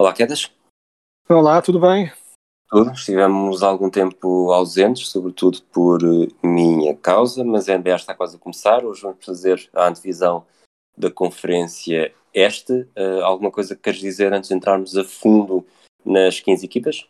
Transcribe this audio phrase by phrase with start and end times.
[0.00, 0.50] Olá, Quedas.
[1.28, 2.10] Olá, tudo bem?
[2.70, 2.90] Tudo.
[2.92, 8.38] Estivemos algum tempo ausentes, sobretudo por eh, minha causa, mas a NBA está quase a
[8.38, 8.82] começar.
[8.82, 10.46] Hoje vamos fazer a antevisão
[10.96, 12.88] da conferência este.
[12.96, 15.66] Eh, alguma coisa que queres dizer antes de entrarmos a fundo
[16.02, 17.06] nas 15 equipas?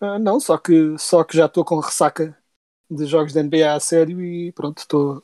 [0.00, 2.36] Ah, não, só que, só que já estou com ressaca
[2.90, 5.22] de jogos da NBA a sério e pronto, estou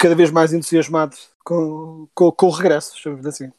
[0.00, 3.52] cada vez mais entusiasmado com, com, com o regresso, chamamos assim.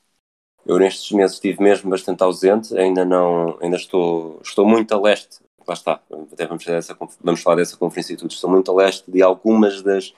[0.65, 5.39] Eu nestes meses estive mesmo bastante ausente, ainda não, ainda estou, estou muito a leste,
[5.67, 9.09] lá está, até vamos, essa, vamos falar dessa conferência e tudo, estou muito a leste
[9.11, 10.13] de algumas das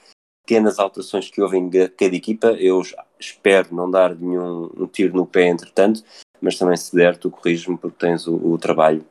[0.45, 2.81] pequenas alterações que houve em cada equipa, eu
[3.19, 6.03] espero não dar nenhum um tiro no pé entretanto,
[6.39, 9.03] mas também se der tu corriges-me porque tens o, o, trabalho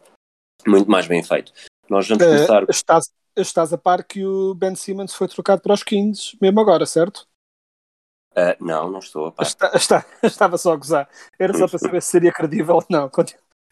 [0.64, 1.52] muito mais bem feito.
[1.91, 2.62] Nós vamos começar...
[2.62, 6.60] Uh, estás, estás a par que o Ben Simmons foi trocado para os Kings, mesmo
[6.60, 7.26] agora, certo?
[8.36, 9.46] Uh, não, não estou a par.
[9.46, 11.08] Está, está, estava só a gozar.
[11.38, 13.10] Era só para saber se seria credível ou não.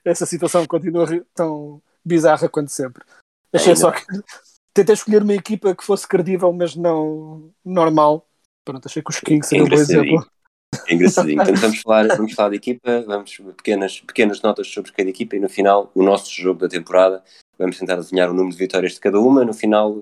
[0.04, 3.04] Essa situação continua tão bizarra quanto sempre.
[3.52, 3.80] Achei Ainda.
[3.80, 4.04] só que
[4.72, 8.26] tentei escolher uma equipa que fosse credível, mas não normal.
[8.64, 10.26] Pronto, achei que os Kings seriam um bom exemplo.
[10.88, 11.42] É engraçadinho.
[11.42, 15.40] Então vamos falar, vamos falar da equipa, vamos pequenas, pequenas notas sobre cada equipa e
[15.40, 17.22] no final o nosso jogo da temporada.
[17.58, 19.44] Vamos tentar adivinhar o número de vitórias de cada uma.
[19.44, 19.96] No final,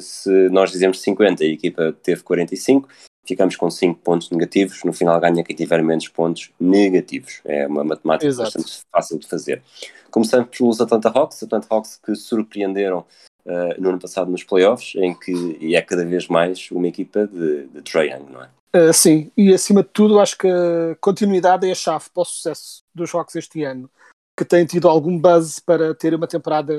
[0.00, 2.88] se nós dizemos 50 e a equipa teve 45,
[3.26, 7.40] ficamos com 5 pontos negativos, no final ganha quem tiver menos pontos negativos.
[7.44, 8.52] É uma matemática Exato.
[8.52, 9.62] bastante fácil de fazer.
[10.10, 13.04] Começamos pelos Atlanta Hawks, Atlanta Hawks que surpreenderam
[13.44, 17.26] uh, no ano passado nos playoffs, em que e é cada vez mais uma equipa
[17.26, 18.48] de, de Trae Young, não é?
[18.76, 22.24] Uh, sim, e acima de tudo acho que a continuidade é a chave para o
[22.24, 23.90] sucesso dos Hawks este ano,
[24.36, 26.74] que têm tido algum buzz para ter uma temporada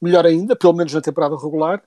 [0.00, 1.82] melhor ainda, pelo menos na temporada regular,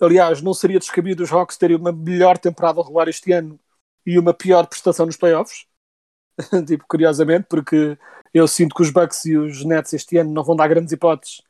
[0.00, 3.58] Aliás, não seria descabido os Hawks terem uma melhor temporada regular este ano
[4.04, 5.66] e uma pior prestação nos playoffs.
[6.66, 7.96] tipo, curiosamente, porque
[8.32, 11.40] eu sinto que os Bucks e os Nets este ano não vão dar grandes hipóteses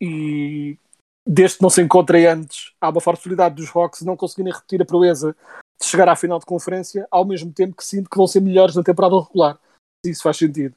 [0.00, 0.78] e
[1.26, 4.80] desde que não se encontrem antes, há uma forte possibilidade dos Hawks não conseguirem repetir
[4.80, 5.36] a proeza
[5.80, 8.74] de chegar à final de conferência, ao mesmo tempo que sinto que vão ser melhores
[8.74, 9.58] na temporada regular.
[10.04, 10.74] Isso faz sentido.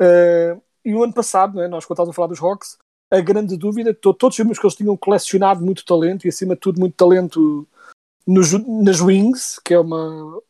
[0.00, 2.78] Uh, e o ano passado, né, nós quando estávamos a falar dos Hawks,
[3.12, 6.80] a grande dúvida, todos sabemos que eles tinham colecionado muito talento e acima de tudo
[6.80, 7.68] muito talento
[8.26, 10.40] nas wings, que é uma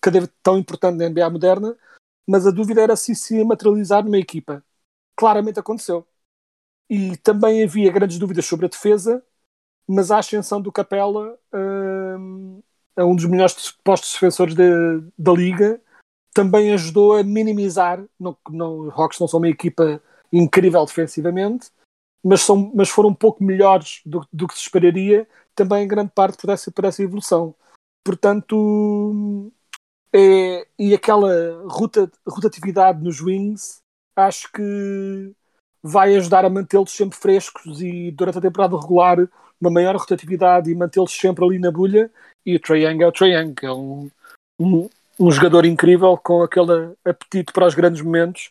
[0.00, 1.76] cadeira tão importante na NBA moderna,
[2.24, 4.64] mas a dúvida era se se ia materializar numa equipa.
[5.16, 6.06] Claramente aconteceu.
[6.88, 9.20] E também havia grandes dúvidas sobre a defesa,
[9.88, 12.62] mas a ascensão do Capela hum,
[12.94, 14.62] a um dos melhores postos defensores de,
[15.18, 15.80] da liga
[16.32, 18.04] também ajudou a minimizar.
[18.18, 20.00] Não, não, os Hawks não são uma equipa
[20.32, 21.70] incrível defensivamente,
[22.24, 26.12] mas, são, mas foram um pouco melhores do, do que se esperaria, também em grande
[26.14, 27.54] parte por essa, por essa evolução.
[28.04, 29.50] Portanto,
[30.12, 31.64] é, e aquela
[32.26, 33.78] rotatividade nos wings,
[34.16, 35.32] acho que
[35.82, 39.18] vai ajudar a mantê-los sempre frescos e durante a temporada regular
[39.60, 42.10] uma maior rotatividade e mantê-los sempre ali na bolha.
[42.44, 44.10] E o Trae Young é o Trae Young, é um,
[44.60, 44.88] um,
[45.18, 48.50] um jogador incrível com aquele apetite para os grandes momentos.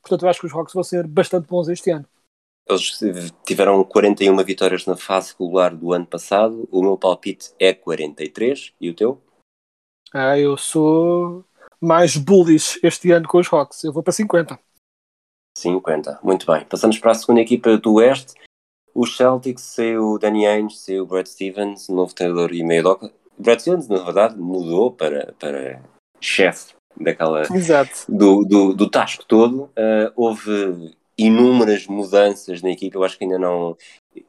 [0.00, 2.06] Portanto, eu acho que os Hawks vão ser bastante bons este ano.
[2.68, 3.00] Eles
[3.44, 6.68] tiveram 41 vitórias na fase regular do ano passado.
[6.70, 8.72] O meu palpite é 43.
[8.80, 9.20] E o teu?
[10.12, 11.44] Ah, eu sou
[11.80, 13.82] mais bullish este ano com os Hawks.
[13.82, 14.58] Eu vou para 50.
[15.58, 16.64] 50, muito bem.
[16.64, 18.34] Passamos para a segunda equipa do Oeste.
[18.94, 23.12] Os Celtics, o Danny Ainge, o Brad Stevens, novo treinador e meio doca.
[23.38, 25.82] Brad Stevens, na verdade, mudou para, para
[26.20, 28.04] chefe daquela Exato.
[28.08, 29.64] Do, do, do tasco todo.
[29.64, 32.98] Uh, houve inúmeras mudanças na equipa.
[32.98, 33.76] Eu acho que ainda não.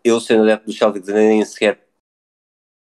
[0.04, 1.84] Eu, sendo adepto dos Celtics, ainda nem sequer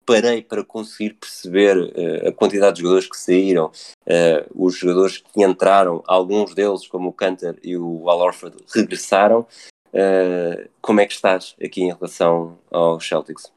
[0.06, 5.44] parei para conseguir perceber uh, a quantidade de jogadores que saíram, uh, os jogadores que
[5.44, 9.48] entraram, alguns deles, como o Cantor e o Al Orford, regressaram.
[9.94, 13.51] Uh, como é que estás aqui em relação aos Celtics?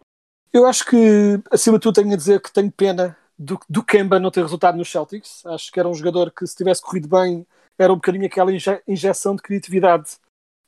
[0.53, 4.21] Eu acho que, acima de tudo, tenho a dizer que tenho pena do, do Kemba
[4.21, 5.45] não ter resultado nos Celtics.
[5.47, 7.47] Acho que era um jogador que, se tivesse corrido bem,
[7.79, 10.17] era um bocadinho aquela inje injeção de criatividade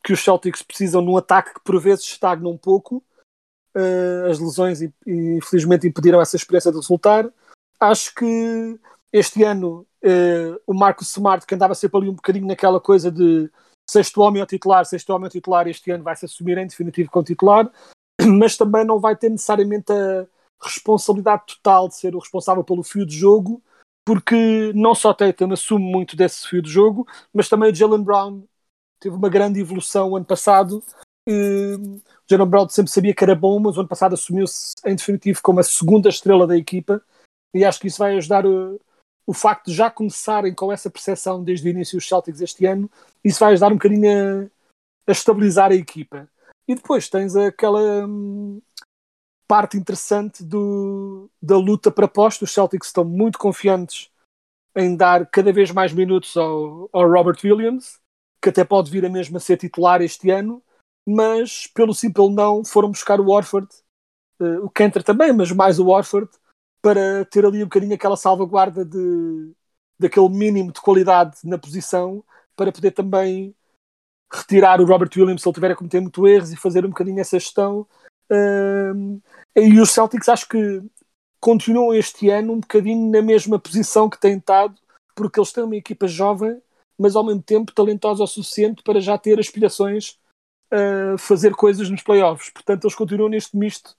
[0.03, 3.03] que os Celtics precisam num ataque que por vezes estagna um pouco.
[3.77, 7.29] Uh, as lesões, infelizmente, impediram essa experiência de resultar.
[7.81, 8.81] Acho que
[9.12, 13.50] este ano uh, o Marcos Smart, que andava sempre ali um bocadinho naquela coisa de
[13.89, 17.11] sexto homem ao titular, sexto homem ao titular, este ano vai se assumir em definitivo
[17.11, 17.71] como titular,
[18.39, 20.27] mas também não vai ter necessariamente a
[20.62, 23.62] responsabilidade total de ser o responsável pelo fio de jogo,
[24.05, 28.43] porque não só Tatum assume muito desse fio de jogo, mas também o Jalen Brown
[29.00, 30.83] teve uma grande evolução ano passado.
[31.27, 35.41] o Jalen Brown sempre sabia que era bom, mas o ano passado assumiu-se em definitivo
[35.43, 37.03] como a segunda estrela da equipa,
[37.55, 38.81] e acho que isso vai ajudar o,
[39.27, 42.91] o facto de já começarem com essa percepção desde o início os Celtics este ano,
[43.25, 44.50] isso vai ajudar um bocadinho
[45.06, 46.29] a, a estabilizar a equipa.
[46.67, 48.61] E depois tens aquela hum,
[49.49, 52.45] parte interessante do, da luta para posto.
[52.45, 54.11] Os Celtics estão muito confiantes
[54.77, 57.99] em dar cada vez mais minutos ao, ao Robert Williams,
[58.40, 60.62] que até pode vir a mesmo a ser titular este ano,
[61.06, 63.69] mas pelo simples não foram buscar o Warford,
[64.40, 66.31] uh, o Kenter também, mas mais o Warford,
[66.81, 69.52] para ter ali um bocadinho aquela salvaguarda de,
[69.99, 72.25] daquele mínimo de qualidade na posição
[72.55, 73.55] para poder também
[74.32, 77.20] retirar o Robert Williams se ele tiver a cometer muito erros e fazer um bocadinho
[77.20, 77.87] essa gestão.
[78.31, 79.20] Um,
[79.56, 80.82] e os Celtics acho que
[81.40, 84.75] continuam este ano um bocadinho na mesma posição que têm estado,
[85.14, 86.61] porque eles têm uma equipa jovem,
[86.99, 90.19] mas ao mesmo tempo talentosa o suficiente para já ter aspirações
[90.71, 92.50] a fazer coisas nos playoffs.
[92.50, 93.97] Portanto, eles continuam neste misto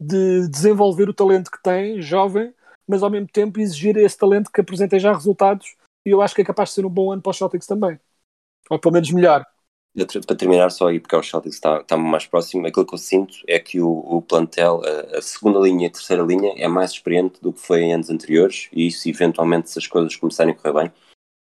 [0.00, 2.52] de desenvolver o talento que tem, jovem,
[2.86, 5.74] mas ao mesmo tempo exigir esse talento que apresentem já resultados.
[6.04, 7.98] E eu acho que é capaz de ser um bom ano para os Celtics também.
[8.70, 9.44] Ou pelo menos melhor.
[10.26, 13.34] Para terminar só aí, porque o Celtics está, está mais próximo, aquilo que eu sinto
[13.48, 16.90] é que o, o plantel, a, a, segunda linha e a terceira linha, é mais
[16.90, 20.56] experiente do que foi em anos anteriores e isso, eventualmente, se as coisas começarem a
[20.56, 20.92] correr bem,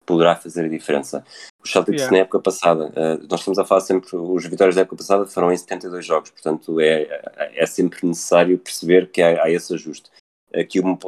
[0.05, 1.25] poderá fazer a diferença.
[1.63, 2.17] Os Celtics yeah.
[2.17, 5.53] na época passada, uh, nós estamos a falar sempre, os vitórias da época passada foram
[5.53, 10.11] em 72 jogos, portanto é, é sempre necessário perceber que há, há esse ajuste.
[10.55, 10.99] Aqui no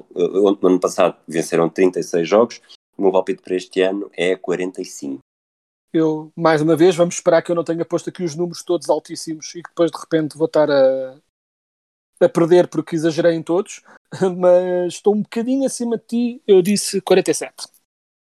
[0.63, 2.61] ano passado venceram 36 jogos,
[2.97, 5.21] o meu palpite para este ano é 45.
[5.93, 8.91] Eu, mais uma vez, vamos esperar que eu não tenha posto aqui os números todos
[8.91, 11.17] altíssimos e que depois de repente vou estar a,
[12.21, 13.83] a perder porque exagerei em todos,
[14.37, 17.69] mas estou um bocadinho acima de ti, eu disse 47.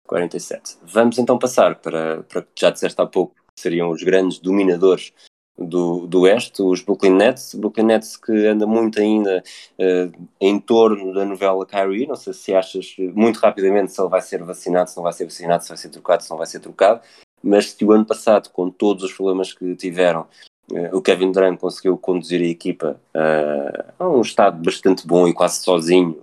[0.09, 0.77] 47.
[0.81, 5.13] Vamos então passar para, para que já disseste há pouco, que seriam os grandes dominadores
[5.55, 7.53] do, do Oeste, os Brooklyn Nets.
[7.53, 9.43] Brooklyn Nets que anda muito ainda
[9.77, 12.07] uh, em torno da novela Kyrie.
[12.07, 15.25] Não sei se achas muito rapidamente se ele vai ser vacinado, se não vai ser
[15.25, 17.01] vacinado, se vai ser trocado, se não vai ser trocado.
[17.43, 20.27] Mas se o ano passado, com todos os problemas que tiveram,
[20.71, 25.33] uh, o Kevin Durant conseguiu conduzir a equipa uh, a um estado bastante bom e
[25.33, 26.19] quase sozinho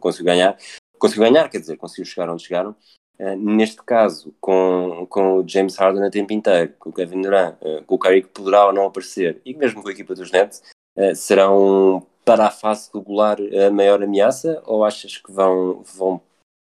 [0.00, 0.56] conseguiu ganhar.
[0.98, 2.74] Conseguiu ganhar, quer dizer, conseguiu chegar onde chegaram.
[3.20, 7.56] Uh, neste caso, com, com o James Harden a tempo inteiro, com o Kevin Durant,
[7.60, 10.30] uh, com o Kyrie que poderá ou não aparecer, e mesmo com a equipa dos
[10.30, 10.62] Nets,
[10.96, 16.20] uh, serão para a fase regular a maior ameaça ou achas que vão, vão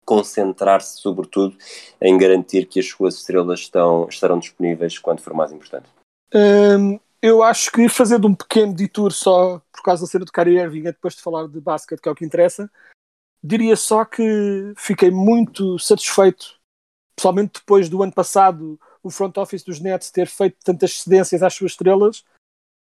[0.04, 1.56] concentrar-se sobretudo
[2.00, 5.86] em garantir que as suas estrelas estão, estarão disponíveis quando for mais importante?
[6.32, 10.58] Um, eu acho que fazendo um pequeno detour só por causa da cena do Kyrie
[10.58, 12.70] Irving, depois de falar de basquete, que é o que interessa,
[13.42, 16.58] Diria só que fiquei muito satisfeito,
[17.14, 21.54] pessoalmente depois do ano passado, o front office dos Nets ter feito tantas cedências às
[21.54, 22.24] suas estrelas.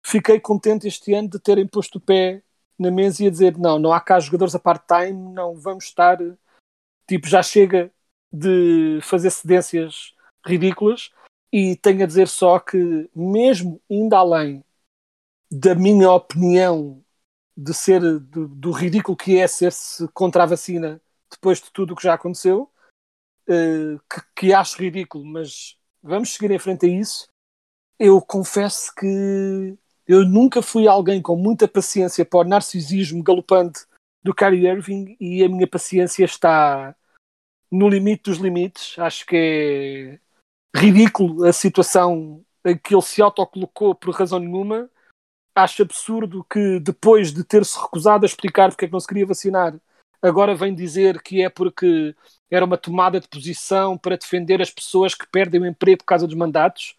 [0.05, 2.41] Fiquei contente este ano de terem posto o pé
[2.77, 6.17] na mesa e a dizer: não, não há cá jogadores a part-time, não vamos estar.
[7.07, 7.91] Tipo, já chega
[8.31, 10.13] de fazer cedências
[10.45, 11.11] ridículas.
[11.51, 14.63] E tenho a dizer só que, mesmo indo além
[15.51, 17.03] da minha opinião
[17.61, 21.95] de ser do, do ridículo que é ser-se contra a vacina depois de tudo o
[21.95, 22.71] que já aconteceu,
[23.49, 27.27] uh, que, que acho ridículo, mas vamos seguir em frente a isso.
[27.99, 33.85] Eu confesso que eu nunca fui alguém com muita paciência para o narcisismo galopante
[34.23, 36.95] do Kyrie Irving e a minha paciência está
[37.69, 38.97] no limite dos limites.
[38.97, 40.17] Acho que
[40.73, 44.89] é ridículo a situação em que ele se autocolocou por razão nenhuma
[45.55, 49.25] acho absurdo que depois de ter-se recusado a explicar porque é que não se queria
[49.25, 49.75] vacinar,
[50.21, 52.15] agora vem dizer que é porque
[52.49, 56.27] era uma tomada de posição para defender as pessoas que perdem o emprego por causa
[56.27, 56.95] dos mandatos.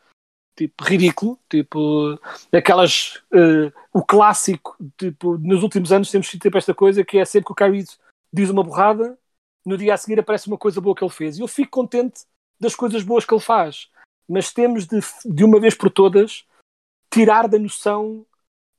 [0.56, 1.38] Tipo, ridículo.
[1.48, 2.18] Tipo,
[2.52, 3.16] aquelas.
[3.32, 7.46] Uh, o clássico, tipo, nos últimos anos temos tido tipo esta coisa que é sempre
[7.46, 7.84] que o Kyrie
[8.32, 9.18] diz uma borrada,
[9.64, 11.38] no dia a seguir aparece uma coisa boa que ele fez.
[11.38, 12.22] E eu fico contente
[12.60, 13.88] das coisas boas que ele faz.
[14.28, 16.44] Mas temos de, de uma vez por todas,
[17.12, 18.24] tirar da noção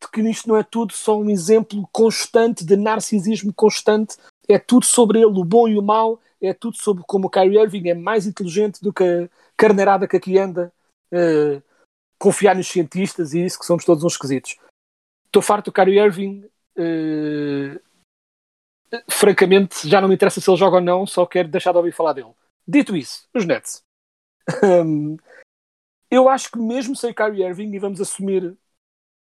[0.01, 4.17] de que isto não é tudo só um exemplo constante de narcisismo constante,
[4.49, 7.59] é tudo sobre ele, o bom e o mau, é tudo sobre como o Kyrie
[7.59, 10.73] Irving é mais inteligente do que a carneirada que aqui anda,
[11.13, 11.61] uh,
[12.17, 14.57] confiar nos cientistas e isso que somos todos uns esquisitos.
[15.25, 16.49] Estou farto do Kyrie Irving.
[16.75, 17.79] Uh,
[19.09, 21.93] francamente, já não me interessa se ele joga ou não, só quero deixar de ouvir
[21.93, 22.33] falar dele.
[22.67, 23.83] Dito isso, os Nets.
[26.09, 28.57] eu acho que mesmo sem Kyrie Irving, e vamos assumir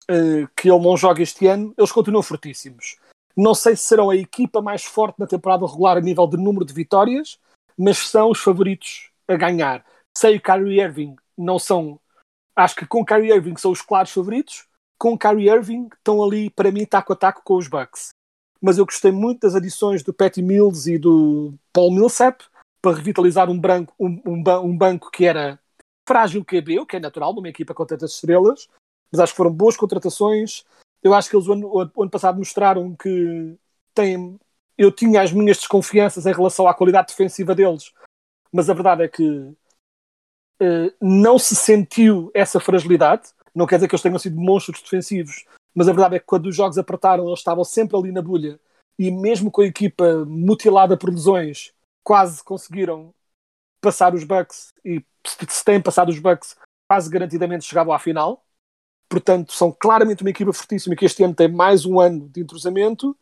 [0.10, 2.98] uh, que ele não joga este ano, eles continuam fortíssimos.
[3.36, 6.66] Não sei se serão a equipa mais forte na temporada regular a nível de número
[6.66, 7.40] de vitórias,
[7.78, 9.86] mas são os favoritos a ganhar.
[10.18, 12.00] Sei o Kyrie Irving não são.
[12.56, 14.66] Acho que com Kyrie Irving são os claros favoritos.
[14.98, 18.10] Com Kyrie Irving estão ali, para mim, taco a taco com os Bucks.
[18.60, 22.44] Mas eu gostei muito das adições do Patty Mills e do Paul Millsap
[22.82, 25.60] para revitalizar um, branco, um, um, um banco que era
[26.08, 28.68] frágil QB, o que é natural numa equipa com tantas estrelas.
[29.12, 30.64] Mas acho que foram boas contratações.
[31.04, 33.56] Eu acho que eles o ano, o ano passado mostraram que
[33.94, 34.40] têm.
[34.78, 37.92] Eu tinha as minhas desconfianças em relação à qualidade defensiva deles,
[38.52, 39.24] mas a verdade é que
[40.62, 43.30] uh, não se sentiu essa fragilidade.
[43.56, 46.46] Não quer dizer que eles tenham sido monstros defensivos, mas a verdade é que quando
[46.46, 48.60] os jogos apertaram, eles estavam sempre ali na bolha
[49.00, 51.72] e mesmo com a equipa mutilada por lesões,
[52.04, 53.14] quase conseguiram
[53.80, 55.04] passar os Bucks e
[55.48, 56.58] se têm passado os Bucks,
[56.90, 58.44] quase garantidamente chegavam à final.
[59.10, 63.16] Portanto, são claramente uma equipa fortíssima que este ano tem mais um ano de entrosamento.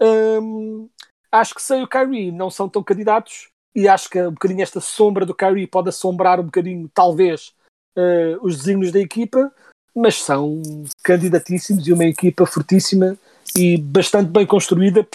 [0.00, 0.88] Um,
[1.32, 4.80] acho que sem o Kyrie não são tão candidatos, e acho que um bocadinho esta
[4.80, 7.52] sombra do Kyrie pode assombrar um bocadinho, talvez,
[7.96, 9.52] uh, os desígnios da equipa,
[9.94, 10.60] mas são
[11.02, 13.16] candidatíssimos e uma equipa fortíssima
[13.56, 15.06] e bastante bem construída,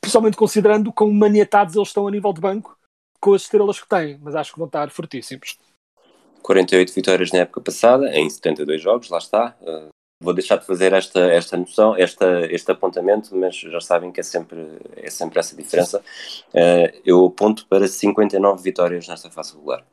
[0.00, 2.76] principalmente considerando quão maniatados eles estão a nível de banco
[3.20, 5.58] com as estrelas que têm, mas acho que vão estar fortíssimos.
[6.42, 9.56] 48 vitórias na época passada, em 72 jogos, lá está.
[9.60, 9.88] Uh,
[10.22, 14.22] vou deixar de fazer esta, esta noção, esta, este apontamento, mas já sabem que é
[14.22, 16.00] sempre, é sempre essa diferença.
[16.48, 19.84] Uh, eu aponto para 59 vitórias nesta fase regular.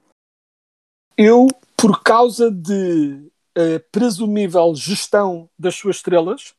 [1.18, 6.54] Eu, por causa de uh, presumível gestão das suas estrelas,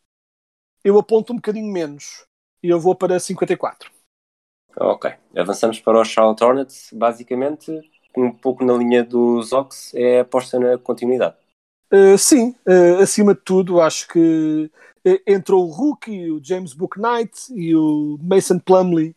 [0.85, 2.25] eu aponto um bocadinho menos.
[2.63, 3.91] E eu vou para 54.
[4.77, 5.13] Ok.
[5.37, 6.91] Avançamos para os Charlotte Hornets.
[6.93, 7.73] Basicamente,
[8.17, 11.37] um pouco na linha dos Ox, é aposta na continuidade.
[11.93, 14.71] Uh, sim, uh, acima de tudo, acho que
[15.05, 19.17] uh, entre o Rookie, o James Booknight e o Mason Plumley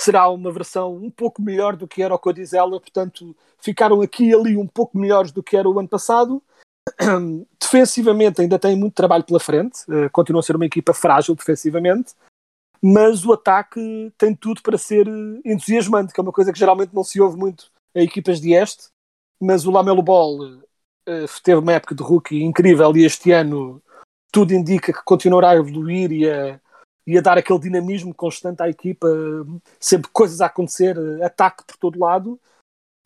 [0.00, 4.34] será uma versão um pouco melhor do que era o Codizella, portanto ficaram aqui e
[4.34, 6.42] ali um pouco melhores do que era o ano passado.
[7.60, 12.12] defensivamente ainda tem muito trabalho pela frente, continua a ser uma equipa frágil defensivamente,
[12.82, 15.06] mas o ataque tem tudo para ser
[15.44, 18.88] entusiasmante, que é uma coisa que geralmente não se ouve muito em equipas de este,
[19.40, 23.82] mas o Lamelo Ball uh, teve uma época de rookie incrível e este ano
[24.32, 26.60] tudo indica que continuará a evoluir e a,
[27.06, 29.06] e a dar aquele dinamismo constante à equipa,
[29.78, 32.40] sempre coisas a acontecer, ataque por todo lado.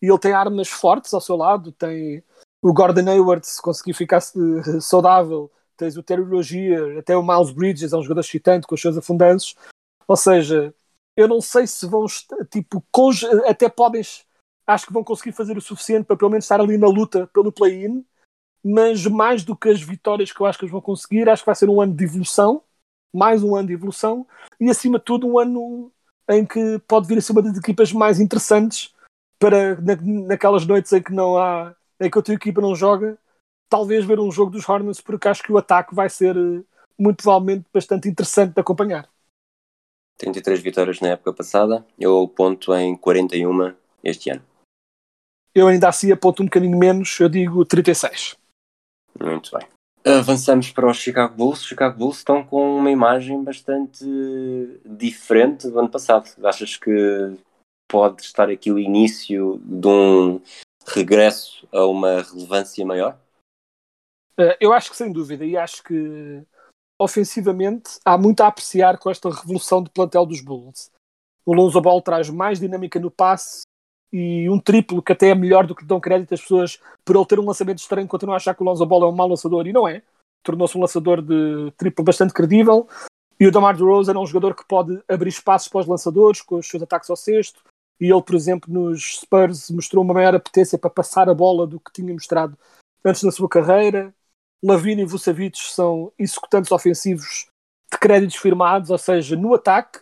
[0.01, 2.23] E ele tem armas fortes ao seu lado, tem
[2.63, 4.21] o Gordon Hayward, se conseguir ficar
[4.81, 8.81] saudável, tens o Terry Rogier, até o Miles Bridges, é um jogador excitante com os
[8.81, 9.57] seus afundanços.
[10.07, 10.75] Ou seja,
[11.17, 12.07] eu não sei se vão,
[12.51, 12.85] tipo,
[13.47, 14.03] até podem
[14.67, 17.53] acho que vão conseguir fazer o suficiente para pelo menos estar ali na luta pelo
[17.53, 18.05] play-in,
[18.65, 21.47] mas mais do que as vitórias que eu acho que eles vão conseguir, acho que
[21.47, 22.63] vai ser um ano de evolução,
[23.15, 24.27] mais um ano de evolução,
[24.61, 25.93] e acima de tudo um ano
[26.29, 28.93] em que pode vir a ser uma das equipas mais interessantes
[29.39, 33.17] para na, naquelas noites em que não há em que a tua equipa não joga,
[33.69, 36.63] talvez ver um jogo dos Hornets, porque acho que o ataque vai ser eh,
[36.99, 39.09] muito provavelmente bastante interessante de acompanhar.
[40.19, 44.43] 33 vitórias na época passada, eu ponto em 41 este ano
[45.57, 48.37] eu ainda assim aponto um bocadinho menos, eu digo 36.
[49.19, 49.67] Muito bem.
[50.05, 51.61] Avançamos para os Chicago Bulls.
[51.61, 54.05] Os Chicago Bulls estão com uma imagem bastante
[54.85, 56.31] diferente do ano passado.
[56.45, 56.91] Achas que
[57.91, 60.43] pode estar aqui o início de um
[60.87, 63.19] regresso a uma relevância maior?
[64.39, 66.43] Eh, eu acho que sem dúvida, e acho que
[67.01, 70.91] ofensivamente há muito a apreciar com esta revolução do plantel dos Bulls.
[71.47, 73.66] O Lonzo Ball traz mais dinâmica no passe,
[74.13, 77.27] e um triplo que até é melhor do que dão crédito as pessoas por ele
[77.27, 79.67] ter um lançamento estranho, continuam a achar que o Lonzo Ball é um mau lançador
[79.67, 80.03] e não é.
[80.43, 82.89] Tornou-se um lançador de triplo bastante credível.
[83.39, 86.57] E o Damar DeRozan é um jogador que pode abrir espaços para os lançadores com
[86.57, 87.61] os seus ataques ao cesto.
[88.01, 91.81] E ele, por exemplo, nos Spurs mostrou uma maior apetência para passar a bola do
[91.81, 92.57] que tinha mostrado
[93.05, 94.15] antes na sua carreira.
[94.63, 97.47] Lavine e Vucevic são executantes ofensivos
[97.93, 100.01] de créditos firmados, ou seja, no ataque,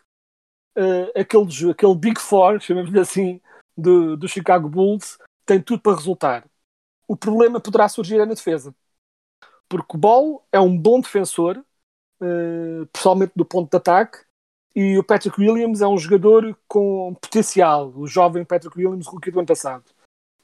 [0.77, 3.41] uh, aquele, aquele Big Four, chamemos-lhe assim,
[3.77, 6.47] do, do Chicago Bulls tem tudo para resultar.
[7.07, 8.75] O problema poderá surgir é na defesa.
[9.69, 11.59] Porque o Ball é um bom defensor,
[12.21, 14.25] uh, pessoalmente do ponto de ataque,
[14.75, 19.39] e o Patrick Williams é um jogador com potencial, o jovem Patrick Williams, rookie do
[19.39, 19.85] ano passado.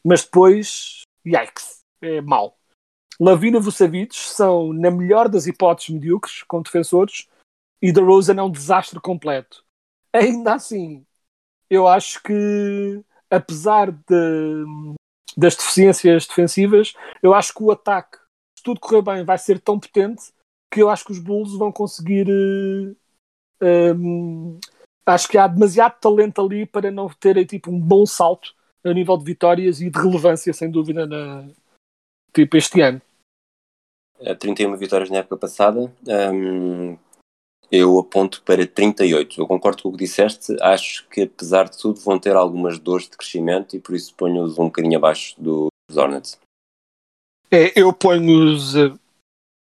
[0.05, 2.57] Mas depois, yikes, é mau.
[3.19, 7.29] Lavina e Vucevic são, na melhor das hipóteses, medíocres, com defensores,
[7.83, 9.65] e DeRozan é um desastre completo.
[10.13, 11.05] Ainda assim,
[11.69, 14.65] eu acho que, apesar de,
[15.37, 18.19] das deficiências defensivas, eu acho que o ataque,
[18.59, 20.33] se tudo correr bem, vai ser tão potente
[20.71, 22.27] que eu acho que os Bulls vão conseguir.
[23.63, 24.61] Uh, um,
[25.07, 29.17] acho que há demasiado talento ali para não terem tipo, um bom salto a nível
[29.17, 31.47] de vitórias e de relevância, sem dúvida, na,
[32.33, 33.01] tipo, este ano.
[34.39, 35.93] 31 vitórias na época passada.
[36.07, 36.97] Um,
[37.71, 39.41] eu aponto para 38.
[39.41, 40.57] Eu concordo com o que disseste.
[40.61, 44.59] Acho que, apesar de tudo, vão ter algumas dores de crescimento e por isso ponho-os
[44.59, 46.39] um bocadinho abaixo dos Hornets.
[47.51, 48.99] É, eu ponho-os uh,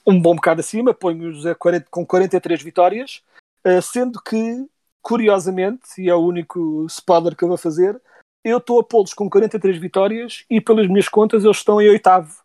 [0.05, 1.43] um bom bocado acima, ponho-os
[1.89, 3.21] com 43 vitórias,
[3.65, 4.67] uh, sendo que,
[5.01, 7.99] curiosamente, e é o único spoiler que eu vou fazer,
[8.43, 12.44] eu estou a pô-los com 43 vitórias e, pelas minhas contas, eles estão em oitavo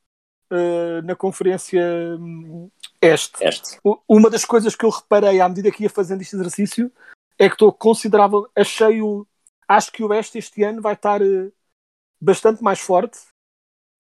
[0.51, 1.83] uh, na Conferência
[2.19, 3.43] hum, Este.
[3.43, 3.79] este.
[4.07, 6.93] Uma das coisas que eu reparei à medida que ia fazendo este exercício
[7.39, 9.27] é que estou considerável, achei o.
[9.67, 11.53] Acho que o Oeste este ano vai estar uh,
[12.21, 13.19] bastante mais forte,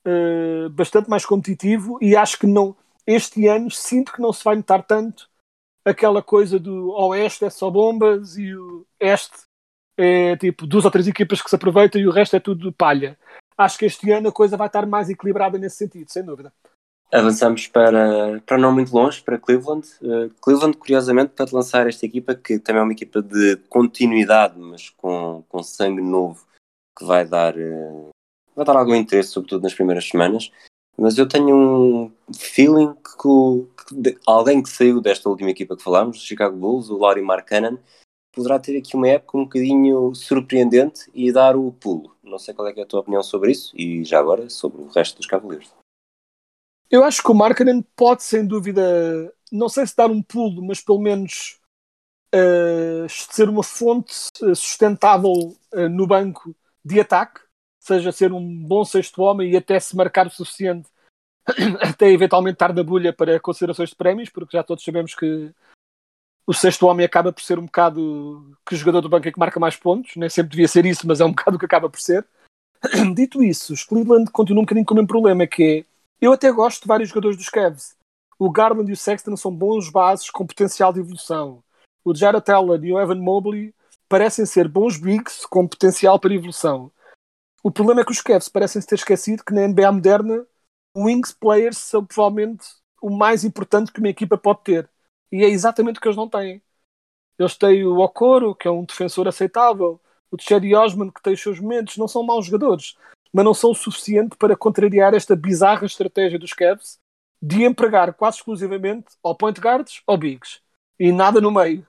[0.06, 2.76] uh, bastante mais competitivo e acho que não.
[3.06, 5.30] Este ano sinto que não se vai notar tanto
[5.84, 9.38] aquela coisa do Oeste é só bombas e o Este
[9.96, 13.18] é tipo duas ou três equipas que se aproveitam e o resto é tudo palha
[13.60, 16.52] acho que este ano a coisa vai estar mais equilibrada nesse sentido, sem dúvida.
[17.12, 19.86] Avançamos para, para não muito longe, para Cleveland.
[20.00, 24.90] Uh, Cleveland, curiosamente, para lançar esta equipa, que também é uma equipa de continuidade, mas
[24.90, 26.44] com, com sangue novo,
[26.96, 28.10] que vai dar, uh,
[28.54, 30.52] vai dar algum interesse, sobretudo nas primeiras semanas.
[30.96, 35.82] Mas eu tenho um feeling que, que de, alguém que saiu desta última equipa que
[35.82, 37.78] falámos, Chicago Bulls, o Laurie Markkanen,
[38.32, 42.16] poderá ter aqui uma época um bocadinho surpreendente e dar o pulo.
[42.22, 44.88] Não sei qual é, é a tua opinião sobre isso e já agora sobre o
[44.88, 45.70] resto dos Cavaleiros.
[46.90, 50.80] Eu acho que o Markkanen pode, sem dúvida, não sei se dar um pulo, mas
[50.80, 51.60] pelo menos
[52.34, 56.54] uh, ser uma fonte eh, sustentável uh, no banco
[56.84, 57.40] de ataque,
[57.78, 60.88] seja ser um bom sexto homem e até se marcar o suficiente
[61.80, 65.52] até eventualmente estar na bulha para considerações de prémios, porque já todos sabemos que
[66.50, 69.38] o sexto homem acaba por ser um bocado que o jogador do banco é que
[69.38, 71.88] marca mais pontos, nem sempre devia ser isso, mas é um bocado o que acaba
[71.88, 72.26] por ser.
[73.14, 75.84] Dito isso, os Cleveland continuam um bocadinho com o mesmo problema, que é,
[76.20, 77.94] eu até gosto de vários jogadores dos Cavs.
[78.36, 81.62] O Garland e o Sexton são bons bases com potencial de evolução.
[82.04, 83.72] O Jared Allen e o Evan Mobley
[84.08, 86.90] parecem ser bons bigs com potencial para evolução.
[87.62, 90.44] O problema é que os Cavs parecem ter esquecido que na NBA moderna
[90.96, 92.66] wings players são provavelmente
[93.00, 94.90] o mais importante que uma equipa pode ter
[95.32, 96.62] e é exatamente o que eles não têm.
[97.38, 101.40] Eles têm o Okoro, que é um defensor aceitável, o Cherry Osman, que tem os
[101.42, 102.96] seus momentos, não são maus jogadores,
[103.32, 106.98] mas não são o suficiente para contrariar esta bizarra estratégia dos Cavs
[107.42, 110.60] de empregar quase exclusivamente ao point guards ou bigs
[110.98, 111.86] e nada no meio.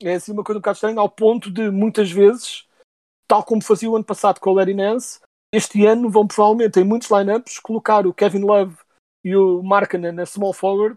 [0.00, 2.66] É assim uma coisa um bocado estranha, ao ponto de muitas vezes,
[3.26, 5.20] tal como fazia o ano passado com o Larry Nance,
[5.52, 8.76] este ano vão provavelmente em muitos lineups colocar o Kevin Love
[9.24, 10.96] e o Markkanen na small forward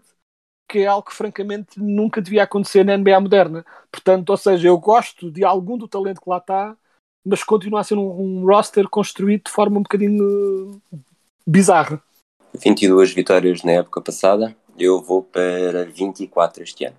[0.72, 3.66] que é algo que francamente nunca devia acontecer na NBA moderna.
[3.90, 6.74] Portanto, ou seja, eu gosto de algum do talento que lá está,
[7.22, 10.80] mas continua a ser um, um roster construído de forma um bocadinho
[11.46, 12.02] bizarra.
[12.54, 16.96] 22 vitórias na época passada, eu vou para 24 este ano.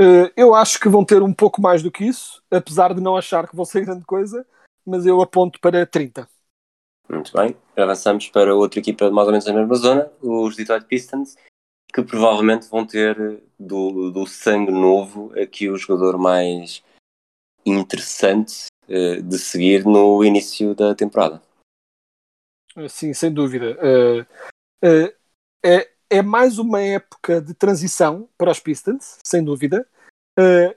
[0.00, 3.16] Uh, eu acho que vão ter um pouco mais do que isso, apesar de não
[3.16, 4.46] achar que vão ser grande coisa,
[4.86, 6.28] mas eu aponto para 30.
[7.08, 11.36] Muito bem, avançamos para outra equipa mais ou menos na mesma zona, os Detroit Pistons,
[11.96, 13.16] que provavelmente vão ter
[13.58, 16.84] do, do sangue novo aqui o jogador mais
[17.64, 21.40] interessante uh, de seguir no início da temporada.
[22.90, 23.78] Sim, sem dúvida.
[23.80, 24.20] Uh,
[24.84, 25.14] uh,
[25.64, 29.88] é, é mais uma época de transição para os Pistons, sem dúvida.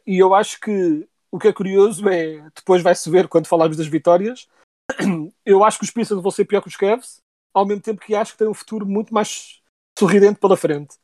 [0.08, 3.88] e eu acho que o que é curioso é, depois vai-se ver quando falarmos das
[3.88, 4.48] vitórias,
[5.46, 7.18] eu acho que os Pistons vão ser pior que os Cavs,
[7.54, 9.62] ao mesmo tempo que acho que têm um futuro muito mais
[10.00, 10.96] sorridente pela frente.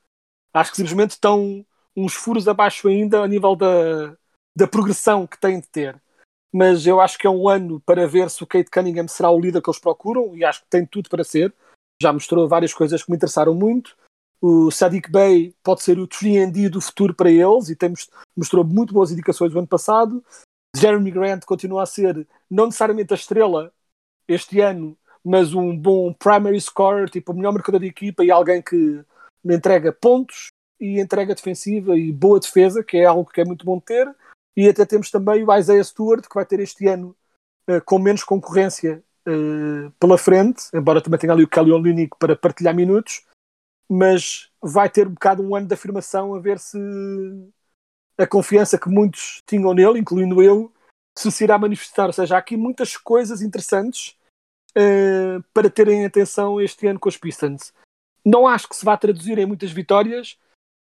[0.56, 4.16] Acho que simplesmente estão uns furos abaixo ainda a nível da,
[4.56, 6.02] da progressão que têm de ter.
[6.50, 9.38] Mas eu acho que é um ano para ver se o Kate Cunningham será o
[9.38, 11.54] líder que eles procuram e acho que tem tudo para ser.
[12.02, 13.98] Já mostrou várias coisas que me interessaram muito.
[14.42, 17.94] O Sadiq Bey pode ser o 3D do futuro para eles e tem,
[18.36, 20.24] mostrou muito boas indicações no ano passado.
[20.74, 23.74] Jeremy Grant continua a ser não necessariamente a estrela
[24.26, 28.62] este ano, mas um bom primary scorer, tipo o melhor marcador de equipa e alguém
[28.62, 29.04] que
[29.54, 33.80] entrega pontos e entrega defensiva e boa defesa, que é algo que é muito bom
[33.80, 34.14] ter.
[34.56, 37.16] E até temos também o Isaiah Stewart, que vai ter este ano
[37.70, 42.36] uh, com menos concorrência uh, pela frente, embora também tenha ali o Kelly Olynyk para
[42.36, 43.24] partilhar minutos.
[43.90, 46.78] mas vai ter um bocado um ano de afirmação a ver se
[48.18, 50.74] a confiança que muitos tinham nele, incluindo eu,
[51.18, 52.08] se se irá manifestar.
[52.08, 54.16] Ou seja, há aqui muitas coisas interessantes
[54.78, 57.74] uh, para terem atenção este ano com os Pistons.
[58.26, 60.38] Não acho que se vá traduzir em muitas vitórias,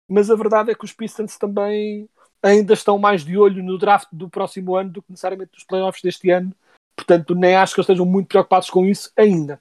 [0.08, 2.08] mas a verdade é que os Pistons também
[2.42, 6.02] ainda estão mais de olho no draft do próximo ano do que necessariamente nos playoffs
[6.02, 6.54] deste ano.
[6.94, 9.60] Portanto, nem acho que eles estejam muito preocupados com isso ainda.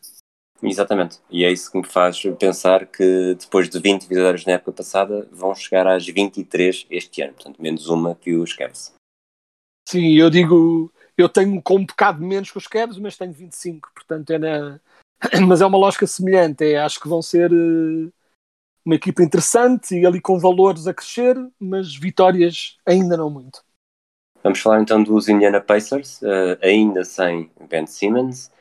[0.61, 1.19] Exatamente.
[1.29, 5.27] E é isso que me faz pensar que depois de 20 vitórias na época passada,
[5.31, 7.33] vão chegar às 23 este ano.
[7.33, 8.93] Portanto, menos uma que os Cavs.
[9.87, 13.91] Sim, eu digo, eu tenho com um bocado menos que os Cavs, mas tenho 25.
[13.93, 14.79] Portanto, é na...
[15.47, 16.63] mas é uma lógica semelhante.
[16.63, 18.13] É, acho que vão ser uh,
[18.85, 23.63] uma equipa interessante e ali com valores a crescer, mas vitórias ainda não muito.
[24.43, 28.51] Vamos falar então dos Indiana Pacers, uh, ainda sem Ben Simmons.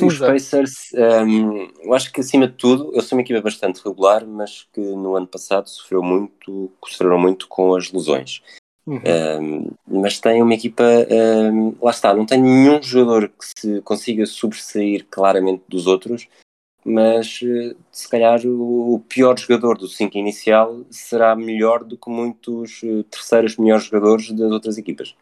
[0.00, 0.92] Os Pacers,
[1.26, 4.80] um, eu acho que acima de tudo, eu sou uma equipa bastante regular, mas que
[4.80, 8.42] no ano passado sofreu muito, sofreram muito com as lesões.
[8.86, 9.00] Uhum.
[9.04, 9.70] Um,
[10.00, 15.04] mas tem uma equipa, um, lá está, não tem nenhum jogador que se consiga sobressair
[15.10, 16.28] claramente dos outros,
[16.84, 22.80] mas eh, se calhar o pior jogador do 5 inicial será melhor do que muitos
[22.84, 25.16] eh, terceiros melhores jogadores das outras equipas.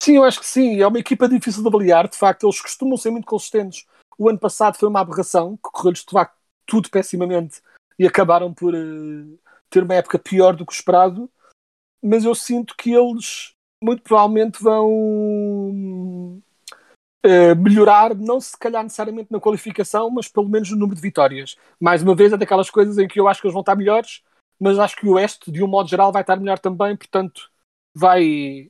[0.00, 0.80] Sim, eu acho que sim.
[0.80, 2.08] É uma equipa difícil de avaliar.
[2.08, 3.84] De facto, eles costumam ser muito consistentes.
[4.16, 7.60] O ano passado foi uma aberração, que correu-lhes de facto tudo pessimamente
[7.98, 11.28] e acabaram por uh, ter uma época pior do que o esperado.
[12.02, 16.40] Mas eu sinto que eles muito provavelmente vão
[17.24, 21.56] uh, melhorar, não se calhar necessariamente na qualificação, mas pelo menos no número de vitórias.
[21.80, 24.22] Mais uma vez, é daquelas coisas em que eu acho que eles vão estar melhores,
[24.58, 27.50] mas acho que o Oeste, de um modo geral, vai estar melhor também, portanto,
[27.94, 28.68] vai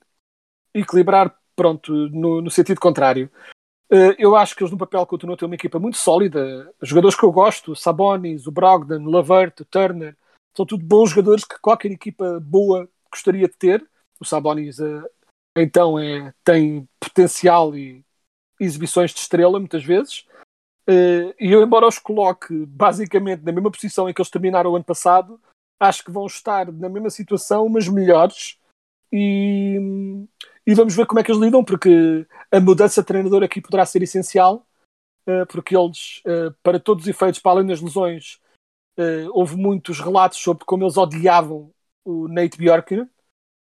[0.74, 3.30] equilibrar, pronto, no, no sentido contrário.
[3.90, 6.72] Uh, eu acho que eles no papel continuam a ter uma equipa muito sólida.
[6.80, 10.16] Jogadores que eu gosto, Sabonis, o Brogdon, o Lavert, o Turner,
[10.56, 13.86] são tudo bons jogadores que qualquer equipa boa gostaria de ter.
[14.18, 15.08] O Sabonis, uh,
[15.56, 18.04] então, é, tem potencial e
[18.58, 20.26] exibições de estrela, muitas vezes.
[20.88, 24.76] Uh, e eu, embora os coloque basicamente na mesma posição em que eles terminaram o
[24.76, 25.40] ano passado,
[25.80, 28.58] acho que vão estar na mesma situação, mas melhores.
[29.12, 29.78] E,
[30.66, 33.84] e vamos ver como é que eles lidam, porque a mudança de treinador aqui poderá
[33.84, 34.66] ser essencial,
[35.28, 36.22] uh, porque eles,
[36.62, 38.40] para todos os efeitos, para além das lesões,
[39.32, 41.72] houve muitos relatos sobre como eles odiavam
[42.04, 43.08] o Nate Bjork,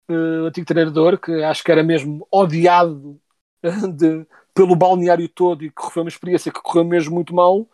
[0.08, 3.20] o antigo treinador, que acho que era mesmo odiado
[3.96, 7.68] de, pelo balneário todo e que foi uma experiência que correu mesmo muito mal.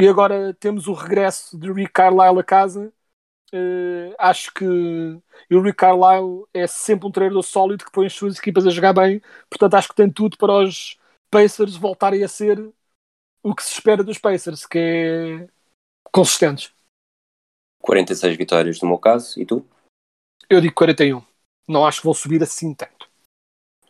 [0.00, 2.92] E agora temos o regresso de Rick Carlisle a casa
[3.52, 8.38] Uh, acho que o Rick Carlisle é sempre um treinador sólido que põe as suas
[8.38, 10.98] equipas a jogar bem, portanto acho que tem tudo para os
[11.30, 12.58] Pacers voltarem a ser
[13.42, 15.48] o que se espera dos Pacers, que é
[16.12, 16.72] consistentes.
[17.80, 19.64] 46 vitórias no meu caso, e tu?
[20.50, 21.22] Eu digo 41.
[21.68, 23.08] Não acho que vão subir assim tanto.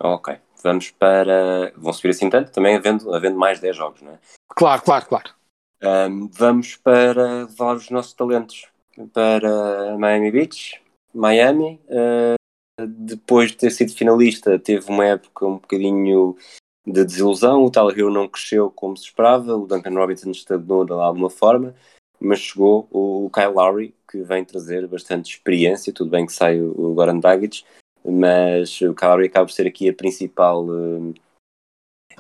[0.01, 0.37] Ok.
[0.63, 1.73] Vamos para.
[1.77, 4.19] Vão subir assim tanto, também havendo, havendo mais 10 jogos, não é?
[4.49, 5.31] Claro, claro, claro.
[5.81, 8.67] Um, vamos para levar os nossos talentos
[9.13, 10.83] para Miami Beach,
[11.15, 11.81] Miami.
[11.89, 12.35] Uh,
[12.81, 16.37] depois de ter sido finalista, teve uma época um bocadinho
[16.85, 17.65] de desilusão.
[17.65, 21.75] O Tyler Hero não cresceu como se esperava, o Duncan Robinson estagnou de alguma forma,
[22.21, 25.93] mas chegou o Kyle Lowry, que vem trazer bastante experiência.
[25.93, 27.65] Tudo bem que sai o Goran Dragic,
[28.05, 31.15] mas o Lowry acaba por ser aqui a principal uh,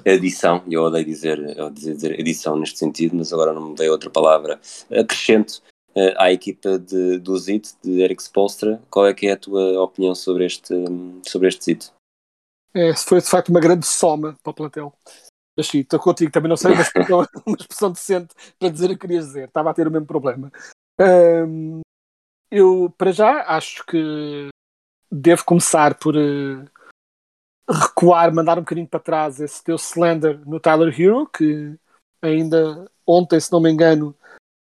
[0.07, 0.62] adição.
[0.68, 4.11] Eu odeio dizer, eu odeio dizer edição neste sentido, mas agora não me dei outra
[4.11, 4.61] palavra.
[4.90, 8.81] Acrescento uh, à equipa de, do ZIT, de Eric Spolstra.
[8.90, 10.74] Qual é que é a tua opinião sobre este,
[11.27, 11.92] sobre este ZIT?
[12.74, 14.92] É, foi de facto uma grande soma para o plantel.
[15.57, 16.88] Mas sim, estou contigo, também não sei, mas
[17.44, 19.48] uma expressão decente para dizer o que querias dizer.
[19.48, 20.53] Estava a ter o mesmo problema.
[21.00, 21.80] Um,
[22.50, 24.48] eu, para já, acho que
[25.11, 26.64] devo começar por uh,
[27.68, 31.78] recuar, mandar um bocadinho para trás esse teu slender no Tyler Hero, que
[32.22, 34.14] ainda ontem, se não me engano,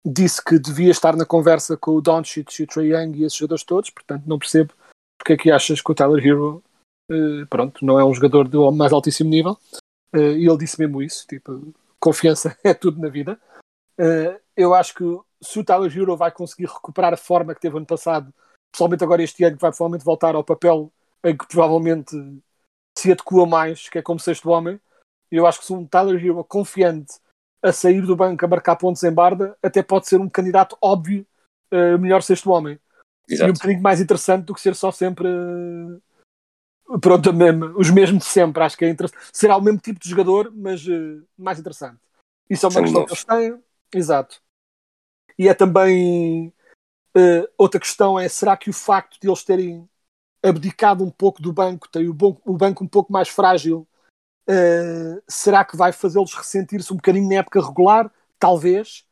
[0.06, 3.38] disse que devia estar na conversa com o Doncic e o Trae Young e esses
[3.38, 4.74] jogadores todos, portanto não percebo
[5.18, 6.64] porque é que achas que o Tyler Hero
[7.12, 9.58] uh, pronto, não é um jogador do mais altíssimo nível
[10.16, 13.40] uh, e ele disse mesmo isso, tipo, confiança é tudo na vida.
[14.00, 15.04] Uh, eu acho que
[15.42, 18.34] se o Tyler Hero vai conseguir recuperar a forma que teve ano passado,
[18.72, 20.92] pessoalmente agora este ano que vai provavelmente voltar ao papel
[21.24, 22.16] em que provavelmente
[22.98, 24.80] se adequa mais, que é como sexto homem,
[25.32, 27.16] eu acho que se um Tyler Hero confiante
[27.62, 31.26] a sair do banco a marcar pontos em Barda, até pode ser um candidato óbvio
[31.72, 32.80] uh, melhor sexto homem.
[33.30, 33.50] Exato.
[33.50, 38.24] E um bocadinho mais interessante do que ser só sempre uh, pronto, mesmo, os mesmos
[38.24, 38.64] de sempre.
[38.64, 39.22] Acho que é interessante.
[39.34, 42.00] Será o mesmo tipo de jogador, mas uh, mais interessante.
[42.50, 43.64] Isso é uma questão que eles têm.
[43.94, 44.42] Exato.
[45.38, 46.54] E é também
[47.16, 49.88] uh, outra questão é será que o facto de eles terem
[50.44, 53.88] abdicado um pouco do banco, tem o, bom, o banco um pouco mais frágil,
[54.50, 58.12] uh, será que vai fazê-los ressentir-se um bocadinho na época regular?
[58.40, 59.06] Talvez.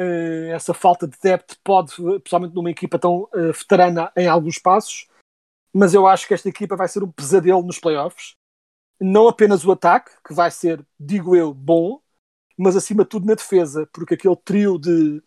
[0.00, 5.06] Uh, essa falta de depth pode, principalmente numa equipa tão veterana em alguns passos,
[5.72, 8.34] mas eu acho que esta equipa vai ser um pesadelo nos playoffs.
[9.00, 12.00] Não apenas o ataque, que vai ser, digo eu, bom,
[12.56, 15.22] mas acima de tudo na defesa, porque aquele trio de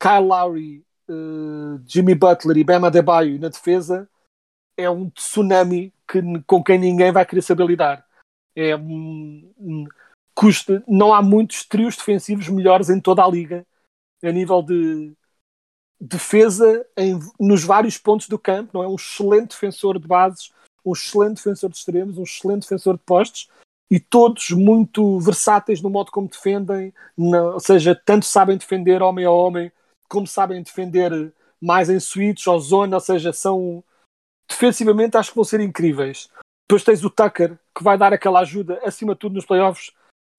[0.00, 4.08] Kyle Lowry, uh, Jimmy Butler e Bama Adebayo na defesa
[4.76, 8.04] é um tsunami que, com quem ninguém vai querer saber lidar.
[8.56, 9.84] É um, um,
[10.34, 13.66] custa, não há muitos trios defensivos melhores em toda a liga
[14.22, 15.12] a nível de
[16.00, 18.70] defesa em, nos vários pontos do campo.
[18.72, 20.50] Não é um excelente defensor de bases,
[20.84, 23.48] um excelente defensor de extremos, um excelente defensor de postes
[23.90, 29.30] e todos muito versáteis no modo como defendem, ou seja, tanto sabem defender homem a
[29.30, 29.70] homem,
[30.10, 33.82] como sabem defender mais em switch ou zona, ou seja, são
[34.48, 36.28] defensivamente acho que vão ser incríveis.
[36.68, 39.92] Depois tens o Tucker, que vai dar aquela ajuda, acima de tudo nos playoffs,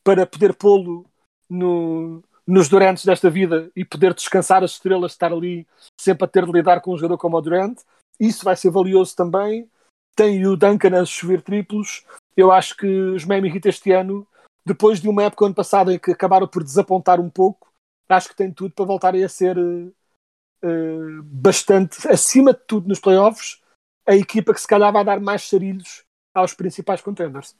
[0.03, 1.05] para poder pô-lo
[1.49, 5.67] no, nos Durantes desta vida e poder descansar as estrelas, estar ali
[5.99, 7.79] sempre a ter de lidar com um jogador como o Durant.
[8.19, 9.69] Isso vai ser valioso também.
[10.15, 12.05] Tem o Duncan a chover triplos
[12.36, 14.27] eu acho que os Miami Heat este ano,
[14.65, 17.70] depois de uma época ano passado em que acabaram por desapontar um pouco,
[18.12, 23.62] acho que tem tudo para voltarem a ser uh, bastante, acima de tudo nos playoffs,
[24.08, 27.56] a equipa que se calhar vai dar mais charilhos aos principais contenders.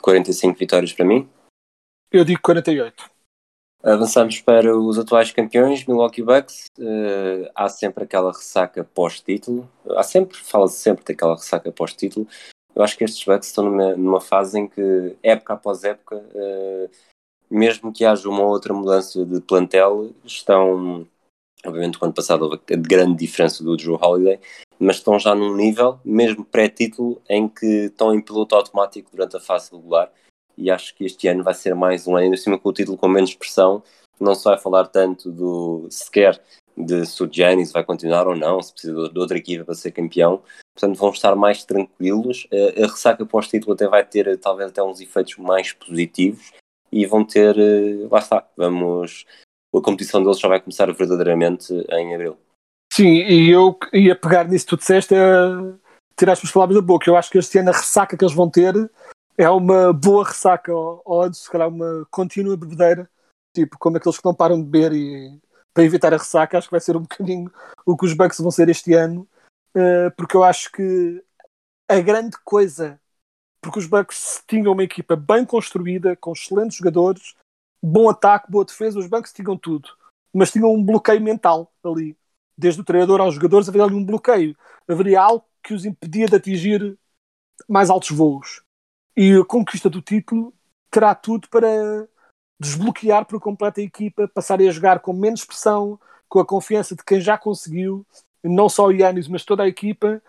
[0.00, 1.28] 45 vitórias para mim?
[2.10, 3.10] Eu digo 48.
[3.84, 6.66] Avançamos para os atuais campeões, Milwaukee Bucks.
[6.78, 9.68] Uh, há sempre aquela ressaca pós-título.
[9.96, 12.28] Há sempre, fala-se sempre daquela ressaca pós-título
[12.74, 16.90] eu acho que estes Bucks estão numa, numa fase em que, época após época, uh,
[17.52, 21.06] mesmo que haja uma outra mudança de plantel, estão,
[21.64, 24.40] obviamente, quando passado houve a grande diferença do Drew Holiday,
[24.78, 29.40] mas estão já num nível, mesmo pré-título, em que estão em piloto automático durante a
[29.40, 30.10] fase regular.
[30.56, 32.96] E acho que este ano vai ser mais um ano, ainda cima com o título
[32.96, 33.82] com menos pressão,
[34.18, 36.40] não se vai falar tanto do sequer
[36.74, 39.90] de se o Giannis vai continuar ou não, se precisa de outra equipa para ser
[39.90, 40.42] campeão,
[40.74, 42.46] portanto vão estar mais tranquilos.
[42.50, 46.50] A ressaca pós-título até vai ter talvez até uns efeitos mais positivos
[46.92, 49.24] e vão ter, eh, lá está, vamos,
[49.74, 52.36] a competição deles já vai começar verdadeiramente em abril.
[52.92, 55.18] Sim, e eu ia pegar nisso que tu disseste, é
[56.14, 57.08] tirar as palavras da boca.
[57.08, 58.74] Eu acho que este ano a ressaca que eles vão ter
[59.38, 63.08] é uma boa ressaca, ou, antes, se calhar, uma contínua bebedeira,
[63.54, 65.40] tipo como aqueles que não param de beber e
[65.72, 67.50] para evitar a ressaca, acho que vai ser um bocadinho
[67.86, 69.26] o que os Bucks vão ser este ano,
[69.74, 71.22] uh, porque eu acho que
[71.88, 73.00] a grande coisa,
[73.62, 77.34] porque os Bucks tinham uma equipa bem construída, com excelentes jogadores,
[77.82, 79.88] bom ataque, boa defesa, os Bucks tinham tudo,
[80.34, 82.16] mas tinham um bloqueio mental ali.
[82.58, 84.56] Desde o treinador aos jogadores havia ali um bloqueio.
[84.86, 86.98] Haveria algo que os impedia de atingir
[87.68, 88.62] mais altos voos.
[89.16, 90.52] E a conquista do título
[90.90, 92.08] terá tudo para
[92.60, 95.98] desbloquear por completo a equipa, passarem a jogar com menos pressão,
[96.28, 98.06] com a confiança de quem já conseguiu,
[98.42, 100.22] não só o Yannis, mas toda a equipa.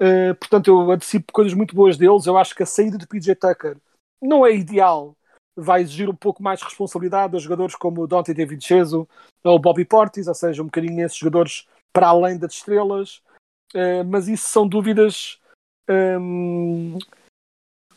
[0.00, 2.26] Uh, portanto, eu antecipo coisas muito boas deles.
[2.26, 3.76] Eu acho que a saída de PJ Tucker
[4.20, 5.16] não é ideal,
[5.56, 9.08] vai exigir um pouco mais responsabilidade aos jogadores como o Dante David Cheso
[9.42, 13.22] ou Bobby Portis, ou seja, um bocadinho esses jogadores para além das estrelas.
[13.74, 15.38] Uh, mas isso são dúvidas.
[15.88, 16.98] Um,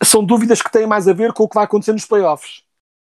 [0.03, 2.63] são dúvidas que têm mais a ver com o que vai acontecer nos playoffs.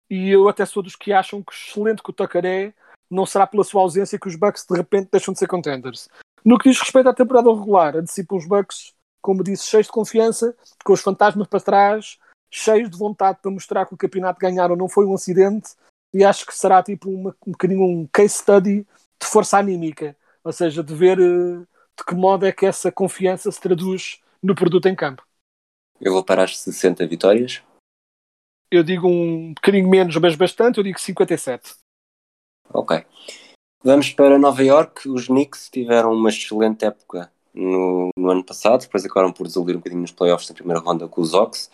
[0.10, 2.74] E eu até sou dos que acham que excelente que o Tucker é,
[3.10, 6.08] não será pela sua ausência que os Bucks de repente deixam de ser contenders.
[6.46, 10.56] No que diz respeito à temporada regular, antecipa os Bucks, como disse, cheios de confiança,
[10.84, 12.20] com os fantasmas para trás,
[12.52, 15.72] cheios de vontade para mostrar que o campeonato ganharam não foi um acidente,
[16.14, 18.86] e acho que será tipo uma, um bocadinho um case study
[19.20, 23.52] de força anímica, ou seja, de ver uh, de que modo é que essa confiança
[23.52, 25.26] se traduz no produto em campo.
[26.00, 27.64] Eu vou para as 60 vitórias
[28.72, 31.76] eu digo um bocadinho menos, mas bastante, eu digo 57.
[32.74, 33.06] Ok.
[33.86, 35.08] Vamos para Nova York.
[35.08, 39.78] Os Knicks tiveram uma excelente época no, no ano passado, depois acabaram por desiludir um
[39.78, 41.70] bocadinho nos playoffs na primeira ronda com os Ox.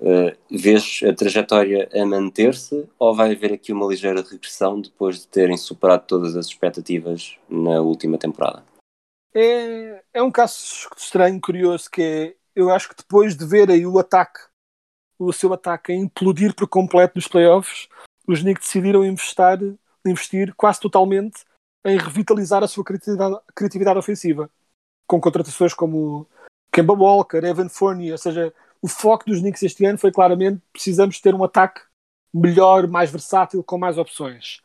[0.00, 5.28] Uh, vês a trajetória a manter-se ou vai haver aqui uma ligeira regressão depois de
[5.28, 8.64] terem superado todas as expectativas na última temporada?
[9.32, 13.86] É, é um caso estranho, curioso, que é, eu acho que depois de ver aí
[13.86, 14.40] o ataque
[15.16, 17.88] o seu ataque a implodir por completo nos playoffs,
[18.26, 21.44] os Knicks decidiram investir, investir quase totalmente
[21.84, 24.50] em revitalizar a sua criatividade, criatividade ofensiva,
[25.06, 26.26] com contratações como
[26.72, 31.20] Kemba Walker, Evan Fournier, ou seja, o foco dos Knicks este ano foi claramente precisamos
[31.20, 31.80] ter um ataque
[32.32, 34.60] melhor, mais versátil, com mais opções.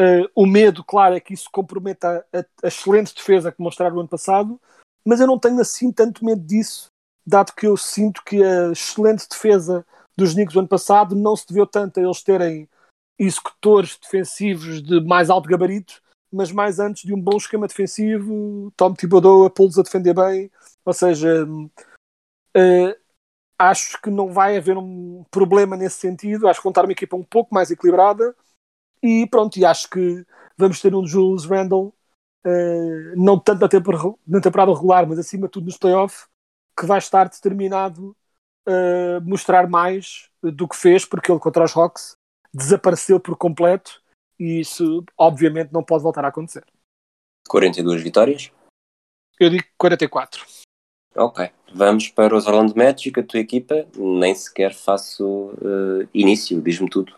[0.00, 4.00] Uh, o medo, claro, é que isso comprometa a, a, excelente defesa que mostraram no
[4.00, 4.58] ano passado,
[5.04, 6.86] mas eu não tenho assim tanto medo disso,
[7.26, 9.84] dado que eu sinto que a excelente defesa
[10.16, 12.68] dos Knicks do ano passado não se deveu tanto a eles terem
[13.18, 18.94] executores defensivos de mais alto gabarito, mas mais antes de um bom esquema defensivo, Tom
[18.94, 20.50] Thibodeau a pô-los a defender bem,
[20.84, 22.96] ou seja, uh,
[23.58, 27.16] acho que não vai haver um problema nesse sentido, acho que vão estar uma equipa
[27.16, 28.34] um pouco mais equilibrada,
[29.02, 30.24] e pronto, e acho que
[30.56, 31.94] vamos ter um Julius Randle,
[32.46, 36.26] uh, não tanto na temporada, na temporada regular, mas acima de tudo nos playoffs,
[36.78, 38.16] que vai estar determinado
[38.64, 42.16] a mostrar mais do que fez, porque ele contra os Hawks
[42.52, 44.02] desapareceu por completo
[44.38, 46.64] e isso obviamente não pode voltar a acontecer.
[47.48, 48.50] 42 vitórias?
[49.38, 50.44] Eu digo 44.
[51.14, 56.88] Ok, vamos para os Orlando Magic, a tua equipa, nem sequer faço uh, início, diz-me
[56.88, 57.14] tudo.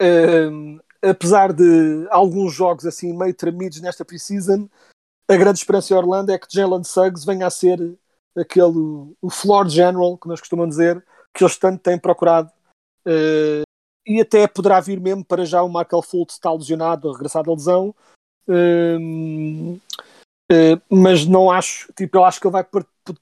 [0.00, 4.68] Uh, apesar de alguns jogos assim meio tremidos nesta preseason,
[5.28, 7.78] a grande esperança em Orlando é que Jalen Suggs venha a ser
[8.36, 11.04] aquele o floor general, que nós costumamos dizer,
[11.34, 12.50] que eles tanto têm procurado.
[13.06, 13.65] Uh,
[14.06, 17.94] e até poderá vir mesmo para já o Michael Fultz está lesionado, regressar da lesão.
[18.48, 19.80] Uh,
[20.88, 22.64] mas não acho, tipo, eu acho que ele vai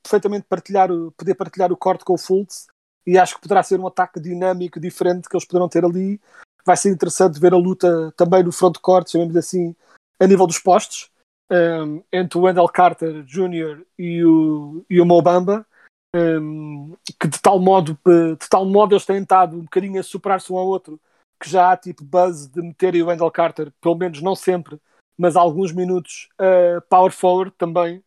[0.03, 2.67] perfeitamente partilhar, poder partilhar o corte com o Fultz
[3.07, 6.21] e acho que poderá ser um ataque dinâmico diferente que eles poderão ter ali
[6.65, 9.77] vai ser interessante ver a luta também no front court, chamemos assim,
[10.19, 11.11] a nível dos postos,
[11.51, 13.85] um, entre o Wendell Carter Jr.
[13.99, 15.67] e o, e o Mobamba,
[16.15, 20.53] um, que de tal, modo, de tal modo eles têm estado um bocadinho a superar-se
[20.53, 21.01] um ao outro,
[21.41, 24.81] que já há tipo buzz de meterem o Wendell Carter, pelo menos não sempre,
[25.19, 28.03] mas alguns minutos, uh, power forward também,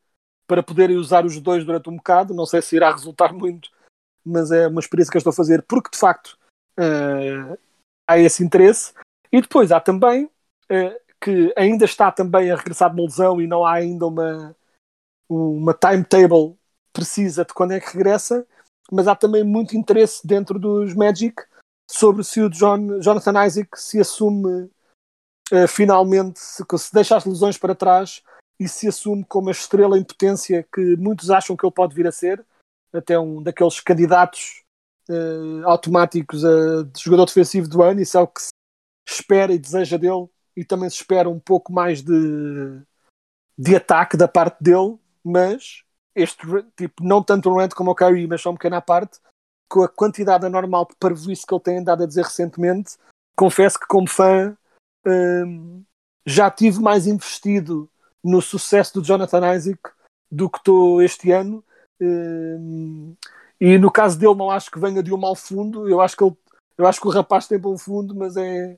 [0.48, 2.34] para poderem usar os dois durante um bocado.
[2.34, 3.70] Não sei se irá resultar muito,
[4.26, 6.38] mas é uma experiência que eu estou a fazer, porque de facto
[6.80, 7.58] uh,
[8.08, 8.94] há esse interesse.
[9.32, 13.48] E depois há também uh, que ainda está também a regressar de uma lesão e
[13.48, 14.56] não há ainda uma,
[15.30, 16.58] uma timetable
[16.94, 18.46] precisa de quando é que regressa,
[18.92, 21.44] mas há também muito interesse dentro dos Magic
[21.90, 24.70] sobre se o John, Jonathan Isaac se assume
[25.52, 28.22] uh, finalmente, se, se deixa as lesões para trás
[28.60, 32.08] e se assume como a estrela em potência que muitos acham que ele pode vir
[32.08, 32.44] a ser,
[32.92, 34.64] até um daqueles candidatos
[35.10, 38.52] uh, automáticos a de jogador defensivo do ano, isso é o que se
[39.08, 42.82] espera e deseja dele, e também se espera um pouco mais de,
[43.58, 45.84] de ataque da parte dele, mas
[46.18, 49.20] este tipo, não tanto o Rand como o Kyrie, mas só um pequeno à parte,
[49.70, 52.98] com a quantidade anormal de parvoíce que ele tem andado a dizer recentemente,
[53.36, 54.58] confesso que como fã
[55.06, 55.84] hum,
[56.26, 57.90] já tive mais investido
[58.24, 59.80] no sucesso do Jonathan Isaac
[60.32, 61.64] do que estou este ano.
[62.02, 63.16] Hum,
[63.60, 65.88] e no caso dele, não acho que venha de um mau fundo.
[65.88, 66.36] Eu acho que, ele,
[66.78, 68.78] eu acho que o rapaz tem bom fundo, mas é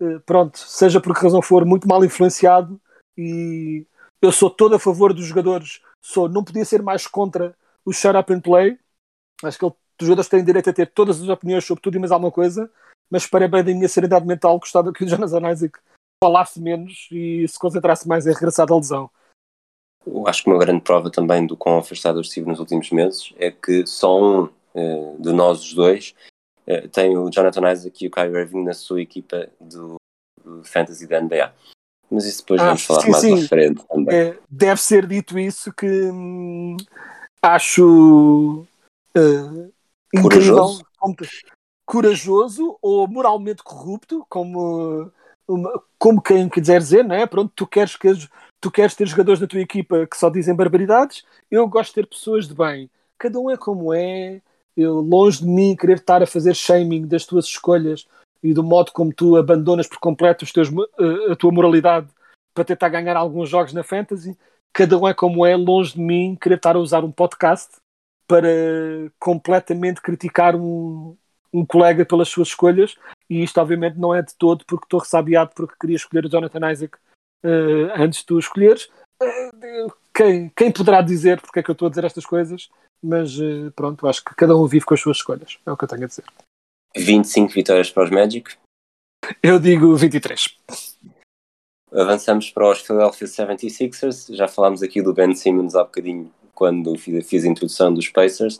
[0.00, 2.80] eh, pronto, seja por que razão for, muito mal influenciado.
[3.16, 3.86] E
[4.22, 5.80] eu sou todo a favor dos jogadores.
[6.02, 8.78] Sou, não podia ser mais contra o shut up and play.
[9.42, 12.12] Acho que os jogadores têm direito a ter todas as opiniões sobre tudo e mais
[12.12, 12.70] alguma coisa.
[13.10, 15.78] Mas para bem da minha serenidade mental, gostava que o Jonas Isaac
[16.22, 19.10] falasse menos e se concentrasse mais em regressar da lesão
[20.26, 23.50] acho que uma grande prova também do quão afastado eu estive nos últimos meses é
[23.50, 26.14] que só um eh, de nós os dois
[26.66, 29.96] eh, tem o Jonathan Isaac e o Kyrie Irving na sua equipa do,
[30.42, 31.52] do Fantasy da NBA.
[32.10, 33.44] Mas isso depois ah, vamos falar sim, mais sim.
[33.44, 34.16] à frente também.
[34.16, 36.76] É, deve ser dito isso que hum,
[37.42, 38.66] acho
[39.16, 39.72] uh,
[40.22, 40.82] corajoso.
[41.04, 41.38] incrível,
[41.84, 45.10] corajoso ou moralmente corrupto, como,
[45.98, 47.26] como quem quiser dizer, não é?
[47.26, 48.08] Pronto, tu queres que
[48.60, 52.06] tu queres ter jogadores da tua equipa que só dizem barbaridades, eu gosto de ter
[52.06, 52.90] pessoas de bem.
[53.18, 54.40] Cada um é como é.
[54.76, 58.06] Eu, longe de mim querer estar a fazer shaming das tuas escolhas
[58.42, 62.08] e do modo como tu abandonas por completo teus, eh, a tua moralidade
[62.54, 64.36] para tentar ganhar alguns jogos na fantasy.
[64.72, 67.76] Cada um é como é, longe de mim querer estar a usar um podcast
[68.26, 68.48] para
[69.18, 71.16] completamente criticar um,
[71.52, 72.96] um colega pelas suas escolhas.
[73.28, 76.70] E isto, obviamente, não é de todo porque estou ressabiado porque queria escolher o Jonathan
[76.70, 76.96] Isaac
[77.44, 78.88] uh, antes de tu escolheres.
[79.22, 82.68] Uh, quem, quem poderá dizer porque é que eu estou a dizer estas coisas?
[83.02, 83.38] Mas
[83.76, 85.58] pronto, acho que cada um vive com as suas escolhas.
[85.64, 86.24] É o que eu tenho a dizer.
[86.96, 88.56] 25 vitórias para os Magic?
[89.42, 90.56] Eu digo 23.
[91.92, 94.34] Avançamos para os Philadelphia 76ers.
[94.34, 98.58] Já falámos aqui do Ben Simmons há bocadinho quando fiz, a introdução dos Pacers.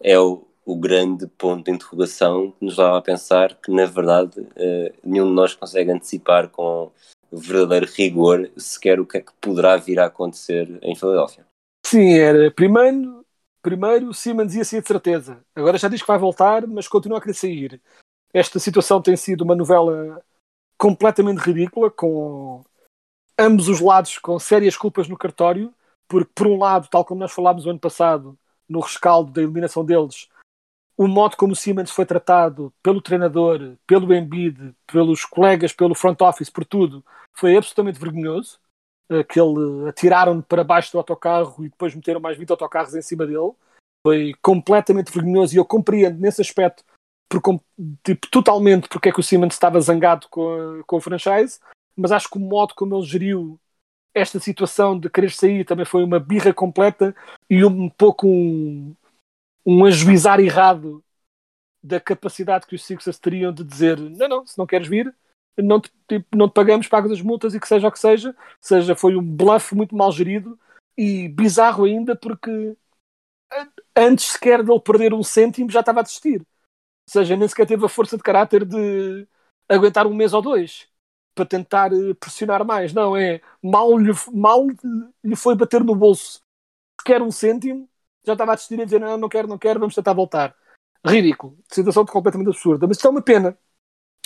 [0.00, 4.40] É o, o grande ponto de interrogação que nos leva a pensar que, na verdade,
[4.40, 6.90] uh, nenhum de nós consegue antecipar com
[7.32, 11.46] verdadeiro rigor sequer o que é que poderá vir a acontecer em Filadélfia.
[11.86, 13.19] Sim, era primeiro,
[13.62, 15.44] primeiro o Simmons ia ser de certeza.
[15.54, 17.82] Agora já diz que vai voltar, mas continua a querer sair.
[18.32, 20.22] Esta situação tem sido uma novela
[20.78, 22.64] completamente ridícula, com
[23.38, 25.74] ambos os lados com sérias culpas no cartório,
[26.08, 28.38] porque por um lado, tal como nós falámos o ano passado,
[28.68, 30.28] no rescaldo da eliminação deles,
[30.96, 36.20] o modo como o Siemens foi tratado pelo treinador, pelo Embiid, pelos colegas, pelo front
[36.20, 38.58] office, por tudo, foi absolutamente vergonhoso.
[39.28, 43.26] Que ele atiraram para baixo do autocarro e depois meteram mais 20 autocarros em cima
[43.26, 43.52] dele.
[44.06, 46.84] Foi completamente vergonhoso e eu compreendo nesse aspecto
[47.30, 47.60] por,
[48.02, 51.60] tipo, totalmente porque é que o Siemens estava zangado com, com o franchise,
[51.96, 53.60] mas acho que o modo como ele geriu
[54.12, 57.14] esta situação de querer sair também foi uma birra completa
[57.48, 58.94] e um pouco um,
[59.64, 61.04] um ajuizar errado
[61.82, 65.14] da capacidade que os Sixers teriam de dizer não, não, se não queres vir,
[65.56, 68.34] não te, tipo, não te pagamos, pagas as multas e que seja o que seja.
[68.60, 70.58] seja, foi um bluff muito mal gerido
[70.96, 72.76] e bizarro ainda porque
[73.96, 76.40] antes sequer dele perder um cêntimo já estava a desistir.
[76.40, 79.26] Ou seja, nem sequer teve a força de caráter de
[79.68, 80.88] aguentar um mês ou dois
[81.34, 82.92] para tentar eh, pressionar mais.
[82.92, 84.66] Não, é mal lhe, mal
[85.24, 86.40] lhe foi bater no bolso
[87.00, 87.88] sequer um cêntimo,
[88.24, 90.54] já estava a desistir a dizer não, não quero, não quero, vamos tentar voltar.
[91.04, 91.56] Ridículo.
[91.70, 92.86] Situação completamente absurda.
[92.86, 93.58] Mas isto é uma pena.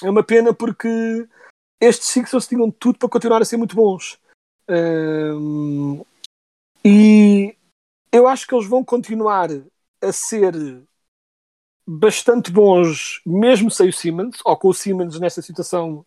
[0.03, 0.88] É uma pena porque
[1.80, 4.18] estes Sixers tinham tudo para continuar a ser muito bons.
[4.68, 6.05] Um,
[6.84, 7.57] e
[8.11, 9.49] eu acho que eles vão continuar
[10.01, 10.55] a ser
[11.86, 16.05] bastante bons, mesmo sem o Simmons, ou com o Simmons nesta situação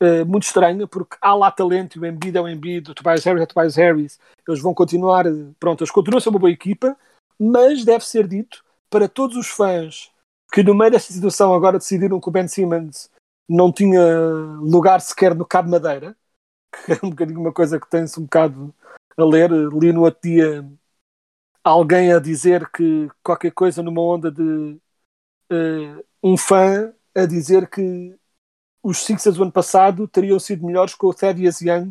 [0.00, 3.40] uh, muito estranha, porque há lá talento, o Embiid é o Embiid, o Tobias Harris
[3.40, 4.18] é o Tobias Harris,
[4.48, 5.24] eles vão continuar,
[5.58, 6.96] pronto, eles continuam a ser uma boa equipa,
[7.38, 10.10] mas deve ser dito para todos os fãs
[10.52, 13.10] que no meio desta situação agora decidiram que o Ben Simmons
[13.50, 14.00] não tinha
[14.60, 16.16] lugar sequer no Cabo Madeira,
[16.86, 18.72] que é um bocadinho uma coisa que tem-se um bocado
[19.16, 19.50] a ler.
[19.50, 20.64] Li no outro dia
[21.64, 24.42] alguém a dizer que qualquer coisa numa onda de
[25.50, 28.16] uh, um fã a dizer que
[28.82, 31.90] os Sixers do ano passado teriam sido melhores com o Thaddeus Young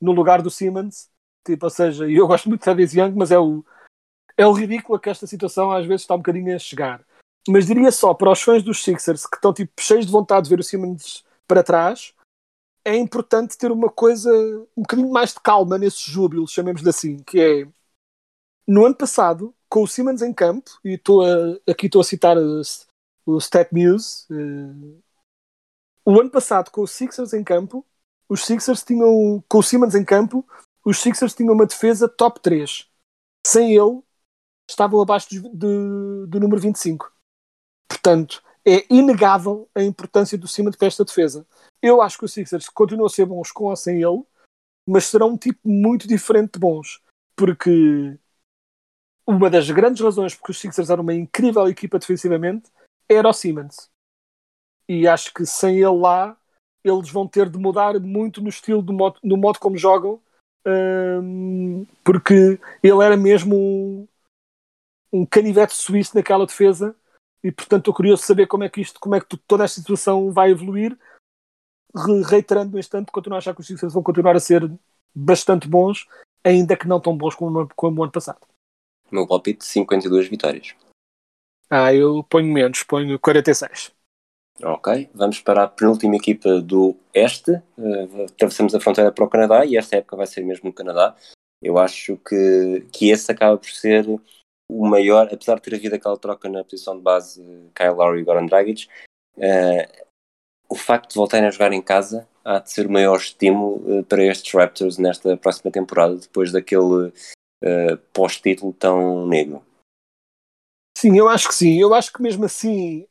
[0.00, 1.10] no lugar do Simmons.
[1.44, 3.64] Tipo, ou seja, eu gosto muito de Thaddeus Young, mas é o,
[4.36, 7.04] é o ridículo que esta situação às vezes está um bocadinho a chegar.
[7.50, 10.50] Mas diria só para os fãs dos Sixers que estão tipo, cheios de vontade de
[10.50, 12.14] ver o Simmons para trás,
[12.84, 14.30] é importante ter uma coisa
[14.76, 17.68] um bocadinho mais de calma nesse júbilo, chamemos-lhe assim, que é
[18.66, 21.22] no ano passado, com o Simmons em campo, e estou
[21.68, 25.02] aqui estou a citar o, Stat News, uh,
[26.04, 27.84] o ano passado, com os Sixers em campo,
[28.28, 30.46] os Sixers tinham, com o Simmons em campo,
[30.84, 32.88] os Sixers tinham uma defesa top 3.
[33.44, 34.02] Sem ele,
[34.68, 37.12] estavam abaixo do, do, do número 25.
[37.90, 41.44] Portanto, é inegável a importância do Simmons para esta defesa.
[41.82, 44.22] Eu acho que os Sixers continuam a ser bons com ou sem ele,
[44.86, 47.02] mas serão um tipo muito diferente de bons.
[47.34, 48.16] Porque
[49.26, 52.70] uma das grandes razões porque os Sixers eram uma incrível equipa defensivamente
[53.08, 53.90] era o Simmons
[54.88, 56.36] e acho que sem ele lá
[56.82, 60.20] eles vão ter de mudar muito no estilo do modo, no modo como jogam
[60.66, 64.08] um, porque ele era mesmo um,
[65.12, 66.96] um canivete suíço naquela defesa
[67.42, 69.80] e portanto estou curioso de saber como é que isto, como é que toda esta
[69.80, 70.96] situação vai evoluir
[72.28, 74.70] reiterando no instante, continuo a achar que os Sixers vão continuar a ser
[75.14, 76.06] bastante bons,
[76.44, 78.40] ainda que não tão bons como, como o ano passado.
[79.10, 80.74] O meu palpite 52 vitórias.
[81.68, 83.92] Ah, eu ponho menos, ponho 46.
[84.62, 87.52] Ok, vamos para a penúltima equipa do Este.
[87.78, 91.16] Uh, atravessamos a fronteira para o Canadá e esta época vai ser mesmo no Canadá.
[91.62, 94.06] Eu acho que, que esse acaba por ser
[94.70, 97.42] o maior, apesar de ter havido aquela troca na posição de base
[97.74, 98.88] Kyle Lowry e Goran Dragic,
[99.36, 100.06] uh,
[100.68, 104.04] o facto de voltarem a jogar em casa há de ser o maior estímulo uh,
[104.04, 107.12] para estes Raptors nesta próxima temporada, depois daquele
[108.14, 109.62] pós-título tão negro.
[110.96, 111.78] Sim, eu acho que sim.
[111.78, 113.06] Eu acho que mesmo assim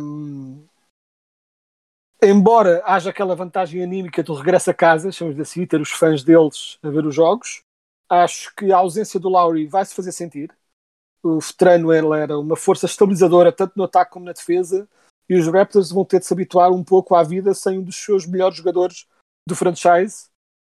[0.00, 0.66] um,
[2.22, 6.78] embora haja aquela vantagem anímica do regresso a casa, chamamos assim, ter os fãs deles
[6.82, 7.62] a ver os jogos,
[8.08, 10.54] acho que a ausência do Lowry vai se fazer sentir.
[11.22, 14.88] O veterano ele era uma força estabilizadora tanto no ataque como na defesa
[15.28, 17.96] e os Raptors vão ter de se habituar um pouco à vida sem um dos
[17.96, 19.06] seus melhores jogadores
[19.46, 20.28] do franchise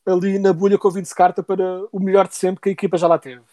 [0.06, 2.98] ali na bolha com o Vince Carter para o melhor de sempre que a equipa
[2.98, 3.44] já lá teve.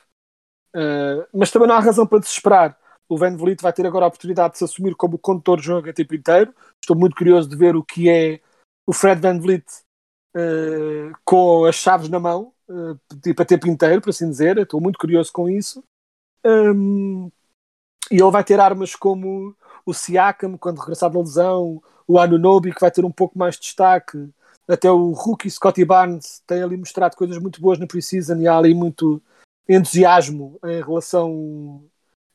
[0.75, 2.79] Uh, mas também não há razão para desesperar
[3.09, 5.89] o Van Vliet vai ter agora a oportunidade de se assumir como condutor de jogo
[5.89, 6.55] a tempo inteiro.
[6.83, 8.41] Estou muito curioso de ver o que é
[8.87, 9.65] o Fred Van Vliet
[10.37, 14.59] uh, com as chaves na mão, uh, tipo a tempo inteiro, por assim dizer.
[14.59, 15.83] Estou muito curioso com isso.
[16.45, 17.31] Um,
[18.11, 22.81] e ele vai ter armas como o Siakam, quando regressar da lesão, o Anunobi, que
[22.81, 24.29] vai ter um pouco mais de destaque.
[24.69, 28.57] Até o rookie Scotty Barnes tem ali mostrado coisas muito boas na Precision e há
[28.57, 29.23] ali muito
[29.69, 31.85] entusiasmo em relação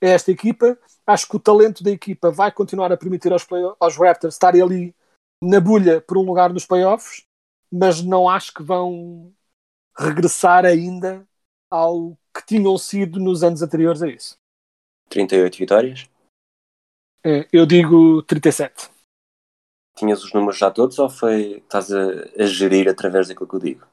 [0.01, 0.77] a esta equipa.
[1.05, 3.45] Acho que o talento da equipa vai continuar a permitir aos,
[3.79, 4.95] aos Raptors estarem ali
[5.41, 7.23] na bulha por um lugar nos playoffs,
[7.71, 9.31] mas não acho que vão
[9.97, 11.27] regressar ainda
[11.69, 14.37] ao que tinham sido nos anos anteriores a isso.
[15.09, 16.09] 38 vitórias.
[17.23, 18.89] É, eu digo 37.
[19.97, 21.99] Tinhas os números já todos ou foi estás a,
[22.37, 23.87] a gerir através daquilo que eu digo?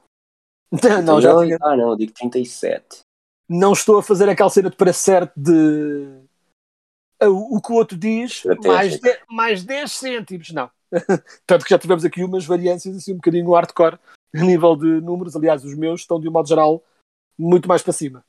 [1.03, 3.01] Não, já Não, tinha- Ah, não, eu digo 37.
[3.49, 6.21] não estou a fazer aquela cena de para certo de
[7.23, 10.69] o, que o outro diz, mais, de, mais 10 cêntimos, não.
[11.47, 13.97] Tanto que já tivemos aqui umas variâncias assim um bocadinho hardcore
[14.35, 15.35] a nível de números.
[15.35, 16.83] Aliás, os meus estão de um modo geral
[17.37, 18.23] muito mais para cima.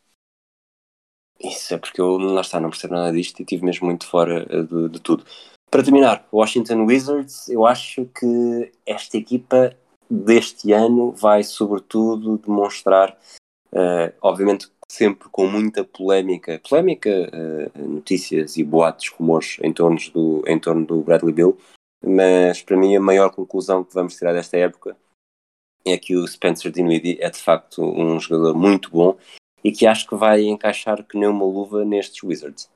[1.41, 4.47] Isso é porque eu lá está, não percebo nada disto e estive mesmo muito fora
[4.51, 5.25] eh, de, de tudo.
[5.71, 9.77] Para terminar, Washington Wizards, eu acho que esta equipa
[10.11, 13.17] deste ano vai sobretudo demonstrar,
[13.73, 20.43] eh, obviamente sempre com muita polémica, polémica, eh, notícias e boatos, rumores em torno, do,
[20.47, 21.59] em torno do Bradley Bill,
[22.03, 24.97] mas para mim a maior conclusão que vamos tirar desta época
[25.85, 29.17] é que o Spencer Dinwiddie é de facto um jogador muito bom
[29.63, 32.71] e que acho que vai encaixar que nem uma luva nestes Wizards.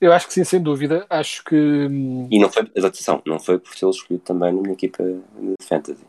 [0.00, 1.06] Eu acho que sim, sem dúvida.
[1.08, 4.74] Acho que hum, E não foi, atenção, não foi por tê-lo escolhido também na minha
[4.74, 6.04] equipa de fantasy.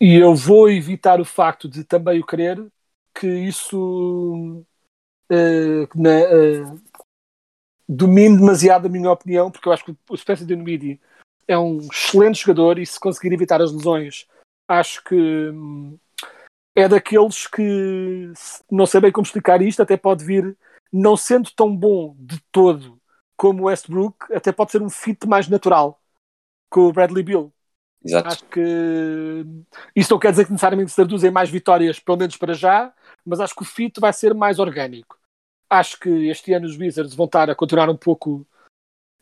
[0.00, 2.66] E eu vou evitar o facto de também o querer,
[3.14, 4.62] que isso
[5.30, 6.64] eh, na, eh,
[7.88, 11.00] domine demasiado a minha opinião, porque eu acho que o Spencer Dinwiddie
[11.46, 14.26] é um excelente jogador e se conseguir evitar as lesões,
[14.68, 15.98] acho que hum,
[16.74, 18.32] é daqueles que
[18.70, 20.56] não sei bem como explicar isto, até pode vir,
[20.92, 23.00] não sendo tão bom de todo
[23.36, 26.00] como o Westbrook, até pode ser um fit mais natural
[26.70, 27.52] com o Bradley Bill.
[28.04, 28.28] Exato.
[28.28, 29.46] Acho que
[29.96, 32.92] isso não quer dizer que necessariamente se traduz em mais vitórias, pelo menos para já,
[33.24, 35.18] mas acho que o fit vai ser mais orgânico.
[35.70, 38.46] Acho que este ano os Wizards vão estar a continuar um pouco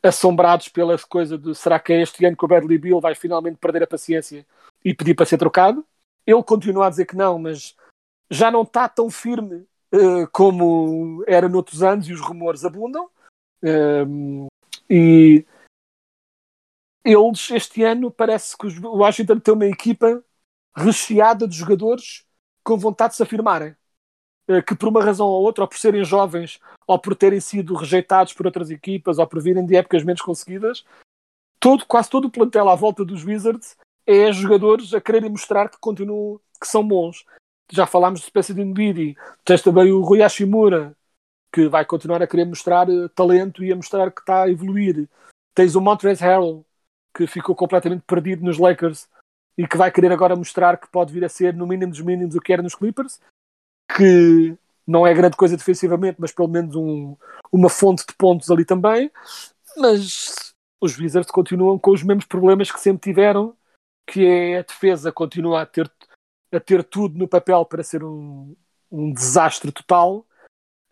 [0.02, 3.56] assombrados pela coisa de será que é este ano que o Bradley Bill vai finalmente
[3.58, 4.44] perder a paciência
[4.84, 5.86] e pedir para ser trocado?
[6.26, 7.76] Ele continua a dizer que não, mas
[8.30, 13.10] já não está tão firme eh, como era noutros anos e os rumores abundam.
[13.62, 14.46] Um,
[14.88, 15.44] e
[17.04, 20.24] eles, este ano, parece que o Washington tem uma equipa
[20.74, 22.24] recheada de jogadores
[22.64, 23.76] com vontade de se afirmarem.
[24.48, 27.74] Eh, Que por uma razão ou outra, ou por serem jovens, ou por terem sido
[27.74, 30.84] rejeitados por outras equipas, ou por virem de épocas menos conseguidas,
[31.60, 33.76] todo, quase todo o plantel à volta dos Wizards
[34.06, 37.24] é jogadores a quererem mostrar que continuam, que são bons.
[37.70, 40.94] Já falámos de Spencer Dinwiddie, tens também o Rui Hashimura,
[41.52, 45.08] que vai continuar a querer mostrar eh, talento e a mostrar que está a evoluir.
[45.54, 46.66] Tens o Montrezl Harrell,
[47.14, 49.06] que ficou completamente perdido nos Lakers
[49.56, 52.34] e que vai querer agora mostrar que pode vir a ser, no mínimo dos mínimos,
[52.34, 53.20] o que era nos Clippers,
[53.96, 57.16] que não é grande coisa defensivamente, mas pelo menos um-
[57.52, 59.10] uma fonte de pontos ali também.
[59.76, 63.54] Mas os Wizards continuam com os mesmos problemas que sempre tiveram,
[64.06, 65.90] que é a defesa continua a ter,
[66.52, 68.54] a ter tudo no papel para ser um,
[68.90, 70.26] um desastre total.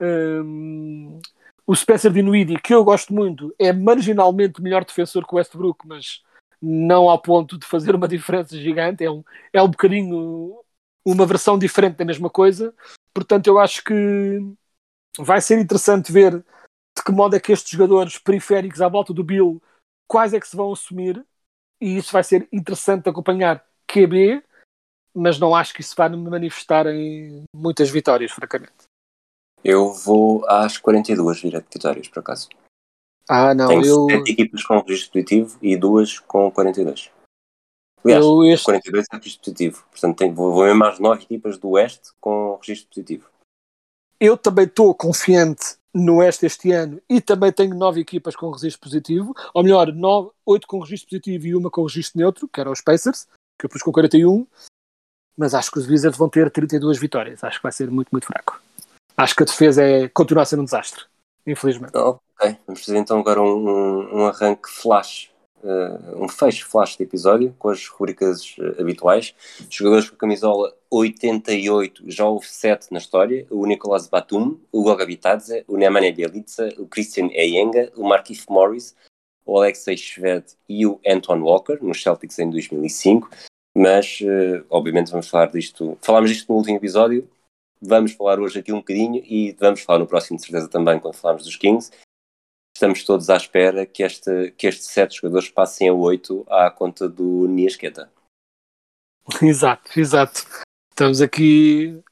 [0.00, 1.20] Hum,
[1.66, 6.22] o Spencer Dinwiddie, que eu gosto muito, é marginalmente melhor defensor que o Westbrook, mas
[6.60, 9.04] não ao ponto de fazer uma diferença gigante.
[9.04, 10.58] É um, é um bocadinho
[11.04, 12.74] uma versão diferente da mesma coisa.
[13.14, 14.38] Portanto, eu acho que
[15.18, 16.44] vai ser interessante ver
[16.96, 19.62] de que modo é que estes jogadores periféricos à volta do Bill,
[20.06, 21.24] quais é que se vão assumir,
[21.80, 24.42] e isso vai ser interessante de acompanhar QB,
[25.14, 28.84] mas não acho que isso vá me manifestar em muitas vitórias, francamente.
[29.64, 32.48] Eu vou às 42 vitórias, por acaso.
[33.28, 37.10] Ah, não, Tenho eu, 7 equipas com registro positivo e duas com 42.
[38.02, 39.86] Aliás, eu este, 42 é registro positivo.
[39.90, 43.28] Portanto, tenho, vou, vou mesmo às 9 equipas do Oeste com registro positivo.
[44.18, 48.80] eu também estou confiante no Oeste este ano e também tenho nove equipas com registro
[48.80, 52.72] positivo, ou melhor, nove, oito com registro positivo e uma com registro neutro, que eram
[52.72, 53.26] os Pacers,
[53.58, 54.46] que eu pus com 41,
[55.36, 57.42] mas acho que os Wizards vão ter 32 vitórias.
[57.42, 58.60] Acho que vai ser muito, muito fraco.
[59.16, 61.04] Acho que a defesa é, continua a ser um desastre,
[61.46, 61.96] infelizmente.
[61.96, 65.29] Ok, vamos fazer então agora um, um, um arranque flash,
[65.62, 69.34] uh, um fecho flash de episódio com as rubricas uh, habituais.
[69.68, 75.64] Jogadores com camisola 88, já houve 7 na história: o Nicolas Batum, o Goga Bitadze,
[75.68, 78.94] o Nemanja Bjelica, o Christian Eyenga, o Markif Morris,
[79.44, 83.30] o Alexei Shved e o Anton Walker, nos Celtics em 2005.
[83.76, 85.96] Mas, uh, obviamente, vamos falar disto.
[86.00, 87.28] Falámos disto no último episódio,
[87.80, 91.14] vamos falar hoje aqui um bocadinho e vamos falar no próximo, de certeza, também, quando
[91.14, 91.90] falarmos dos Kings.
[92.80, 97.06] Estamos todos à espera que, este, que estes sete jogadores passem a oito à conta
[97.06, 98.10] do Niasqueta.
[99.42, 100.46] Exato, exato.
[100.88, 102.02] Estamos aqui.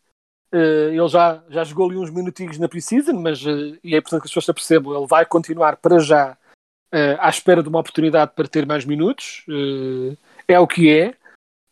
[0.52, 4.20] eh, ele já, já jogou ali uns minutinhos na Precision, mas eh, e é importante
[4.20, 6.36] que as pessoas se apercebam, ele vai continuar para já
[6.92, 9.46] eh, à espera de uma oportunidade para ter mais minutos.
[10.46, 11.16] é o que é.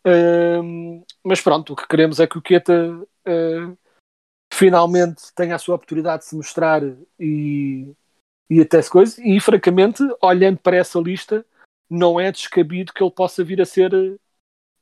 [0.07, 3.77] Uh, mas pronto, o que queremos é que o Queta uh,
[4.51, 6.81] finalmente tenha a sua oportunidade de se mostrar
[7.19, 7.93] e,
[8.49, 9.21] e até se coisa.
[9.23, 11.45] E francamente, olhando para essa lista,
[11.89, 13.91] não é descabido que ele possa vir a ser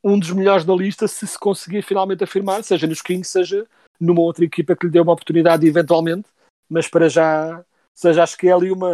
[0.03, 3.67] um dos melhores da lista se se conseguir finalmente afirmar, seja nos Kings, seja
[3.99, 6.29] numa outra equipa que lhe dê uma oportunidade eventualmente,
[6.69, 8.91] mas para já, seja, acho que é ali uma.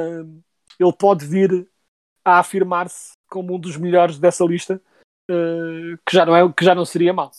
[0.79, 1.67] Ele pode vir
[2.23, 4.81] a afirmar-se como um dos melhores dessa lista,
[5.29, 7.31] uh, que, já não é, que já não seria mal.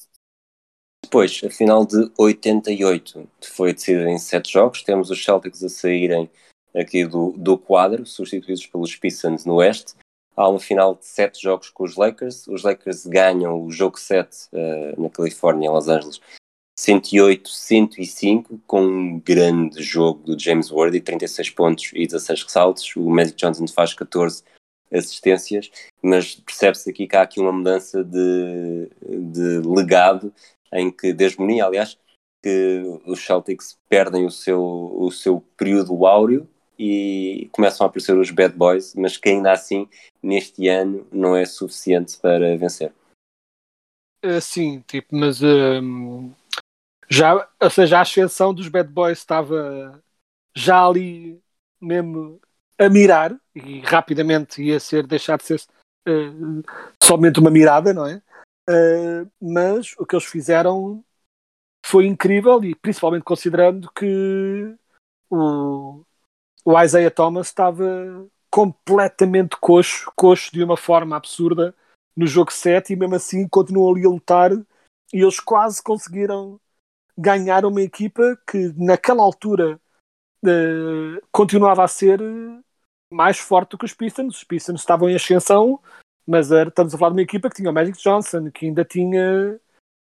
[1.04, 4.82] Depois, a final de 88 foi decidida em sete jogos.
[4.82, 6.30] Temos os Celtics a saírem
[6.74, 9.94] aqui do, do quadro, substituídos pelos Pistons no Oeste.
[10.34, 12.46] Há uma final de sete jogos com os Lakers.
[12.48, 16.20] Os Lakers ganham o jogo 7 uh, na Califórnia, em Los Angeles,
[16.78, 22.96] 108-105, com um grande jogo do James Worthy, 36 pontos e 16 ressaltos.
[22.96, 24.42] O Magic Johnson faz 14
[24.90, 25.70] assistências,
[26.02, 30.32] mas percebe-se aqui que há aqui uma mudança de, de legado,
[30.72, 31.98] em que, de hegemonia, aliás,
[32.42, 36.48] que os Celtics perdem o seu, o seu período áureo
[36.84, 39.88] e começam a aparecer os bad boys, mas que ainda assim,
[40.20, 42.92] neste ano, não é suficiente para vencer.
[44.24, 46.34] Uh, sim, tipo, mas uh,
[47.08, 50.02] já, ou seja, a ascensão dos bad boys estava
[50.56, 51.40] já ali
[51.80, 52.40] mesmo
[52.76, 55.60] a mirar e rapidamente ia ser deixar de ser
[56.08, 56.62] uh,
[57.00, 58.20] somente uma mirada, não é?
[58.68, 61.04] Uh, mas o que eles fizeram
[61.86, 64.76] foi incrível e principalmente considerando que
[65.30, 66.04] o,
[66.64, 71.74] o Isaiah Thomas estava completamente coxo, coxo de uma forma absurda
[72.16, 76.60] no jogo 7 e mesmo assim continuam ali a lutar e eles quase conseguiram
[77.16, 79.80] ganhar uma equipa que naquela altura
[80.44, 82.20] uh, continuava a ser
[83.10, 84.36] mais forte do que os Pistons.
[84.36, 85.78] Os Pistons estavam em ascensão,
[86.26, 88.84] mas era, estamos a falar de uma equipa que tinha o Magic Johnson, que ainda
[88.84, 89.60] tinha,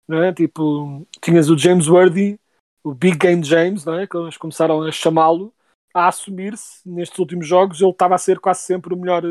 [0.08, 0.32] não é?
[0.32, 2.38] tipo, tinhas o James Worthy,
[2.82, 4.06] o Big Game James, não é?
[4.06, 5.52] que eles começaram a chamá-lo,
[5.96, 9.24] a assumir-se nestes últimos jogos, ele estava a ser quase sempre o melhor,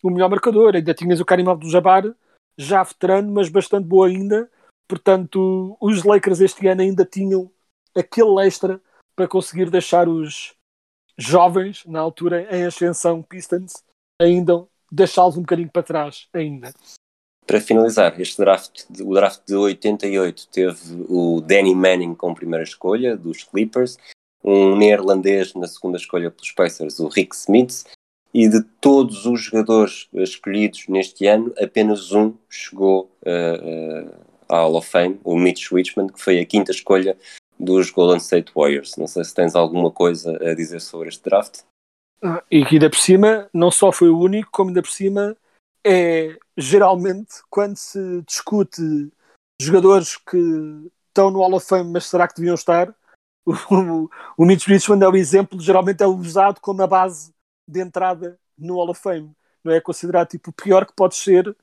[0.00, 0.76] o melhor marcador.
[0.76, 2.14] Ainda tinhas o Karim Abdul-Jabbar,
[2.56, 4.48] já veterano, mas bastante boa ainda.
[4.86, 7.50] Portanto, os Lakers este ano ainda tinham
[7.96, 8.80] aquele extra
[9.16, 10.54] para conseguir deixar os
[11.16, 13.82] jovens, na altura em ascensão Pistons,
[14.22, 16.72] ainda deixá-los um bocadinho para trás ainda.
[17.44, 23.16] Para finalizar, este draft, o draft de 88 teve o Danny Manning como primeira escolha
[23.16, 23.98] dos Clippers,
[24.48, 27.84] um neerlandês na segunda escolha pelos Pacers, o Rick Smith,
[28.32, 34.14] e de todos os jogadores escolhidos neste ano, apenas um chegou uh, uh,
[34.48, 37.16] à Hall of Fame, o Mitch Richmond, que foi a quinta escolha
[37.58, 38.96] dos Golden State Warriors.
[38.96, 41.60] Não sei se tens alguma coisa a dizer sobre este draft.
[42.22, 45.36] Ah, e que ainda por cima, não só foi o único, como ainda por cima
[45.84, 49.10] é geralmente quando se discute
[49.60, 50.38] jogadores que
[51.08, 52.94] estão no Hall of Fame, mas será que deviam estar?
[53.70, 57.32] o, o Mitch Richmond é o exemplo, geralmente é usado como a base
[57.66, 59.32] de entrada no Hall of Fame.
[59.64, 61.56] Não é considerado tipo o pior que pode ser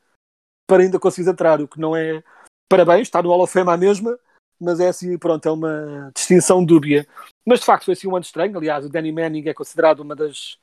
[0.67, 2.23] para ainda conseguir entrar, o que não é
[2.69, 4.17] parabéns, está no Hall of Fame à mesma,
[4.59, 7.07] mas é assim, pronto, é uma distinção dúbia.
[7.45, 10.15] Mas de facto foi assim um ano estranho, aliás, o Danny Manning é considerado uma
[10.15, 10.57] das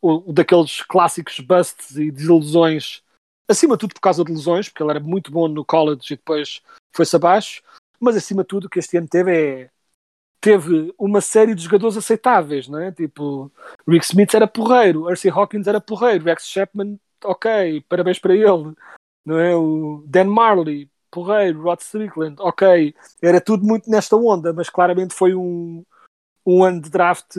[0.00, 3.02] o, daqueles clássicos busts e desilusões,
[3.48, 6.16] acima de tudo por causa de lesões, porque ele era muito bom no college e
[6.16, 6.62] depois
[6.94, 7.62] foi-se abaixo,
[8.00, 9.70] mas acima de tudo o que este ano teve é
[10.46, 12.92] teve uma série de jogadores aceitáveis, não é?
[12.92, 13.50] Tipo,
[13.86, 18.72] Rick Smith era porreiro, Arcee Hawkins era porreiro, Rex Chapman, ok, parabéns para ele,
[19.24, 19.56] não é?
[19.56, 25.34] O Dan Marley, porreiro, Rod Strickland, ok, era tudo muito nesta onda, mas claramente foi
[25.34, 25.84] um,
[26.46, 27.34] um ano de draft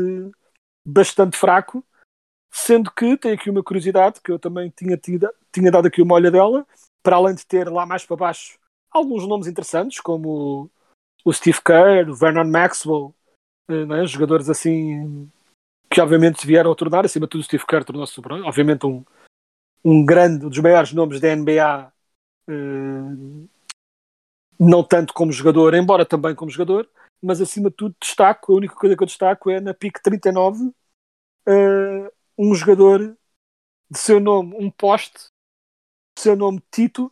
[0.86, 1.82] bastante fraco,
[2.51, 6.16] sendo que tem aqui uma curiosidade que eu também tinha, tido, tinha dado aqui uma
[6.16, 6.68] olha dela,
[7.01, 8.60] para além de ter lá mais para baixo
[8.91, 10.70] alguns nomes interessantes, como
[11.26, 13.13] o Steve Kerr, o Vernon Maxwell,
[13.68, 15.30] né, jogadores assim
[15.89, 19.05] que obviamente vieram a tornar, acima de tudo o Steve Kerr tornou-se obviamente um,
[19.84, 21.91] um grande, um dos maiores nomes da NBA,
[22.49, 23.47] eh,
[24.59, 26.89] não tanto como jogador, embora também como jogador,
[27.22, 30.72] mas acima de tudo destaco, a única coisa que eu destaco é na PIC 39,
[31.47, 33.18] eh, um jogador
[33.89, 35.30] de seu nome, um poste,
[36.18, 37.11] de seu nome Tito,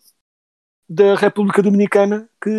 [0.88, 2.50] da República Dominicana, que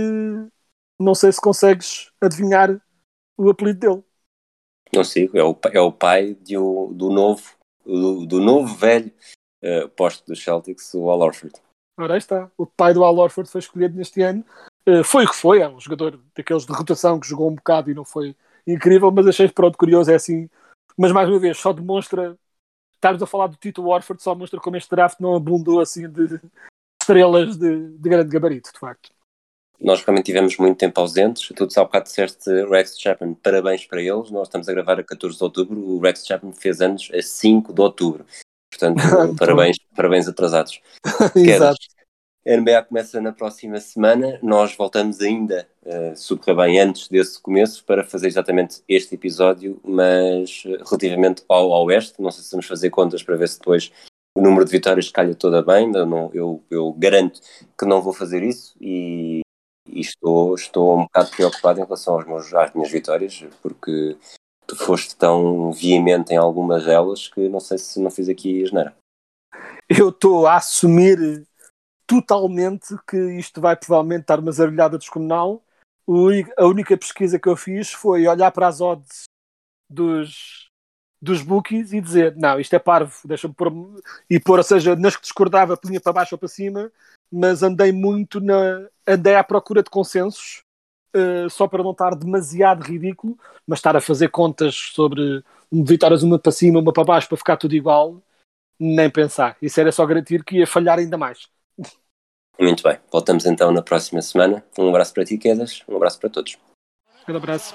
[0.99, 2.81] não sei se consegues adivinhar
[3.37, 4.05] o apelido dele.
[4.95, 9.13] Não sigo, é o, é o pai de, o, do novo, do, do novo velho
[9.63, 11.55] uh, posto dos Celtics, o Al Orford.
[11.99, 12.51] Ora, aí está.
[12.57, 14.45] O pai do Al Orford foi escolhido neste ano.
[14.89, 17.91] Uh, foi o que foi, é um jogador daqueles de rotação que jogou um bocado
[17.91, 18.37] e não foi
[18.67, 20.49] incrível, mas achei pronto, curioso, é assim.
[20.97, 22.39] Mas mais uma vez, só demonstra.
[22.95, 26.41] Estarmos a falar do Tito Warford, só mostra como este draft não abundou assim de
[27.01, 29.11] estrelas de, de grande gabarito, de facto.
[29.81, 31.53] Nós realmente tivemos muito tempo ausentes.
[31.55, 34.31] Tu há bocado disseste Rex Chapman, parabéns para eles.
[34.31, 35.79] Nós estamos a gravar a 14 de outubro.
[35.79, 38.25] O Rex Chapman fez anos a 5 de outubro.
[38.71, 38.97] Portanto,
[39.39, 40.81] parabéns, parabéns atrasados.
[41.37, 41.79] Exato.
[42.47, 44.39] A NBA começa na próxima semana.
[44.41, 50.63] Nós voltamos ainda, uh, se bem, antes desse começo, para fazer exatamente este episódio, mas
[50.65, 52.23] uh, relativamente ao Oeste.
[52.23, 53.91] Não sei se vamos fazer contas para ver se depois
[54.39, 55.91] o número de vitórias calha toda bem.
[55.91, 57.41] Não, eu, eu garanto
[57.77, 59.41] que não vou fazer isso e
[59.97, 64.17] e estou, estou um bocado preocupado em relação aos meus, às minhas vitórias, porque
[64.67, 68.67] tu foste tão veemente em algumas delas que não sei se não fiz aqui a
[68.67, 68.97] geneira.
[69.89, 71.47] Eu estou a assumir
[72.07, 75.63] totalmente que isto vai provavelmente estar uma zarulhada descomunal.
[76.57, 79.25] A única pesquisa que eu fiz foi olhar para as odds
[79.89, 80.66] dos,
[81.21, 83.73] dos bookies e dizer não, isto é parvo, deixa-me pôr
[84.29, 86.91] e pôr, ou seja, nas que discordava punha para baixo ou para cima
[87.31, 88.89] mas andei muito na.
[89.07, 90.61] andei à procura de consensos,
[91.15, 95.43] uh, só para não estar demasiado ridículo, mas estar a fazer contas sobre
[95.73, 98.23] vitórias uma para cima, uma para baixo, para ficar tudo igual,
[98.79, 99.57] nem pensar.
[99.61, 101.49] Isso era só garantir que ia falhar ainda mais.
[102.59, 104.65] Muito bem, voltamos então na próxima semana.
[104.79, 106.57] Um abraço para ti, Quedas, um abraço para todos.
[107.29, 107.75] Um abraço.